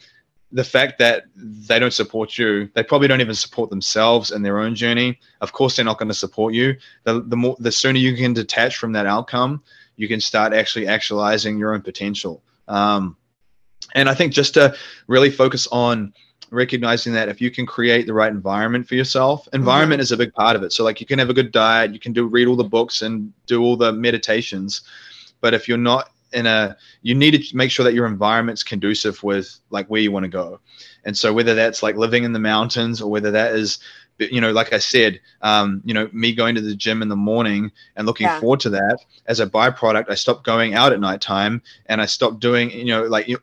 [0.50, 4.58] the fact that they don't support you, they probably don't even support themselves in their
[4.58, 5.18] own journey.
[5.40, 6.76] Of course, they're not going to support you.
[7.04, 9.62] The, the more, the sooner you can detach from that outcome,
[9.96, 12.42] you can start actually actualizing your own potential.
[12.66, 13.16] Um,
[13.94, 14.74] and I think just to
[15.06, 16.14] really focus on
[16.50, 20.32] recognizing that if you can create the right environment for yourself, environment is a big
[20.34, 20.72] part of it.
[20.72, 23.02] So like you can have a good diet, you can do read all the books
[23.02, 24.82] and do all the meditations,
[25.40, 29.22] but if you're not in a you need to make sure that your environment's conducive
[29.22, 30.60] with like where you want to go
[31.04, 33.78] and so whether that's like living in the mountains or whether that is
[34.18, 37.16] you know like i said um, you know me going to the gym in the
[37.16, 38.40] morning and looking Yeah.
[38.40, 42.40] forward to that as a byproduct i stopped going out at nighttime and i stopped
[42.40, 43.38] doing you know like you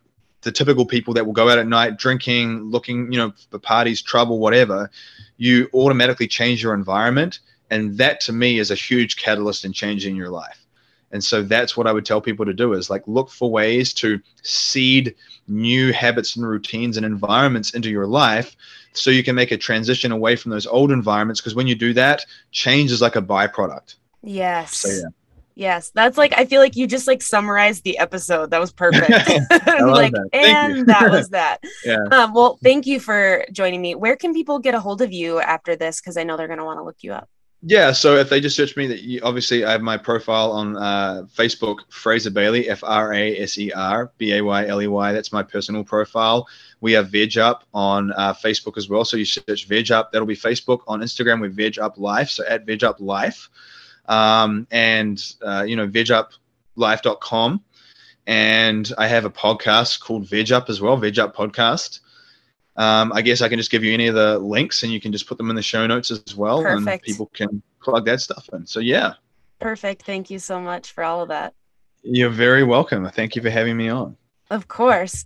[0.46, 4.02] the typical people that will go out at night drinking looking you know for parties
[4.02, 4.89] trouble whatever
[5.38, 7.39] you automatically change your environment
[7.70, 10.66] and that to me is a huge catalyst in changing your life
[11.12, 13.93] and so that's what I would tell people to do is like look for ways
[13.96, 15.16] to seed
[15.48, 18.56] new habits and routines and environments into your life
[18.93, 21.93] so you can make a transition away from those old environments because when you do
[21.93, 23.96] that, change is like a byproduct.
[24.24, 24.78] Yes.
[24.78, 25.10] So yeah.
[25.56, 28.51] Yes, that's like I feel like you just like summarized the episode.
[28.51, 29.10] That was perfect.
[29.49, 30.30] like, that.
[30.34, 31.64] And that was that.
[31.86, 31.97] Yeah.
[32.12, 33.95] Um, well, thank you for joining me.
[33.95, 36.01] Where can people get a hold of you after this?
[36.01, 37.30] Because I know they're gonna want to look you up.
[37.68, 40.78] Yeah, so if they just search me, that you, obviously I have my profile on
[40.78, 44.88] uh, Facebook, Fraser Bayley, F R A S E R B A Y L E
[44.88, 45.12] Y.
[45.12, 46.47] That's my personal profile.
[46.82, 49.03] We have Veg Up on uh, Facebook as well.
[49.03, 50.82] So you search Veg Up, that'll be Facebook.
[50.88, 53.49] On Instagram, we're Veg Up Life, so at Veg Up Life,
[54.08, 57.64] um, and uh, you know veguplife.com.
[58.28, 61.99] And I have a podcast called Veg Up as well, Veg Up Podcast.
[62.76, 65.12] Um, I guess I can just give you any of the links and you can
[65.12, 66.66] just put them in the show notes as well.
[66.66, 68.66] And people can plug that stuff in.
[68.66, 69.14] So, yeah,
[69.60, 70.03] Perfect.
[70.03, 71.53] Thank you so much for all of that.
[72.03, 73.10] you're very welcome.
[73.10, 74.18] Thank you for having me on.
[74.49, 75.26] Of course.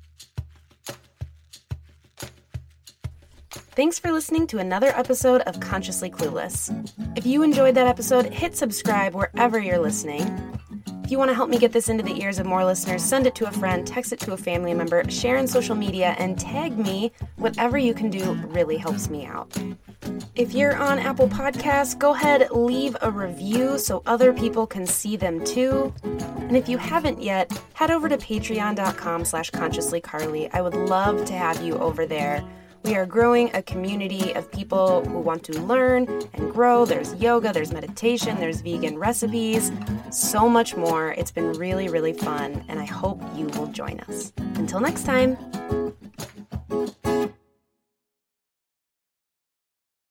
[3.80, 6.70] Thanks for listening to another episode of Consciously Clueless.
[7.18, 10.20] If you enjoyed that episode, hit subscribe wherever you're listening.
[11.06, 13.26] If you want to help me get this into the ears of more listeners, send
[13.26, 16.38] it to a friend, text it to a family member, share in social media, and
[16.38, 17.14] tag me.
[17.38, 19.58] Whatever you can do really helps me out.
[20.36, 25.16] If you're on Apple Podcasts, go ahead, leave a review so other people can see
[25.16, 25.94] them too.
[26.04, 30.50] And if you haven't yet, head over to patreon.com slash consciouslycarly.
[30.52, 32.44] I would love to have you over there.
[32.84, 36.86] We are growing a community of people who want to learn and grow.
[36.86, 39.72] There's yoga, there's meditation, there's vegan recipes,
[40.12, 41.12] so much more.
[41.12, 44.32] It's been really, really fun, and I hope you will join us.
[44.56, 45.38] Until next time.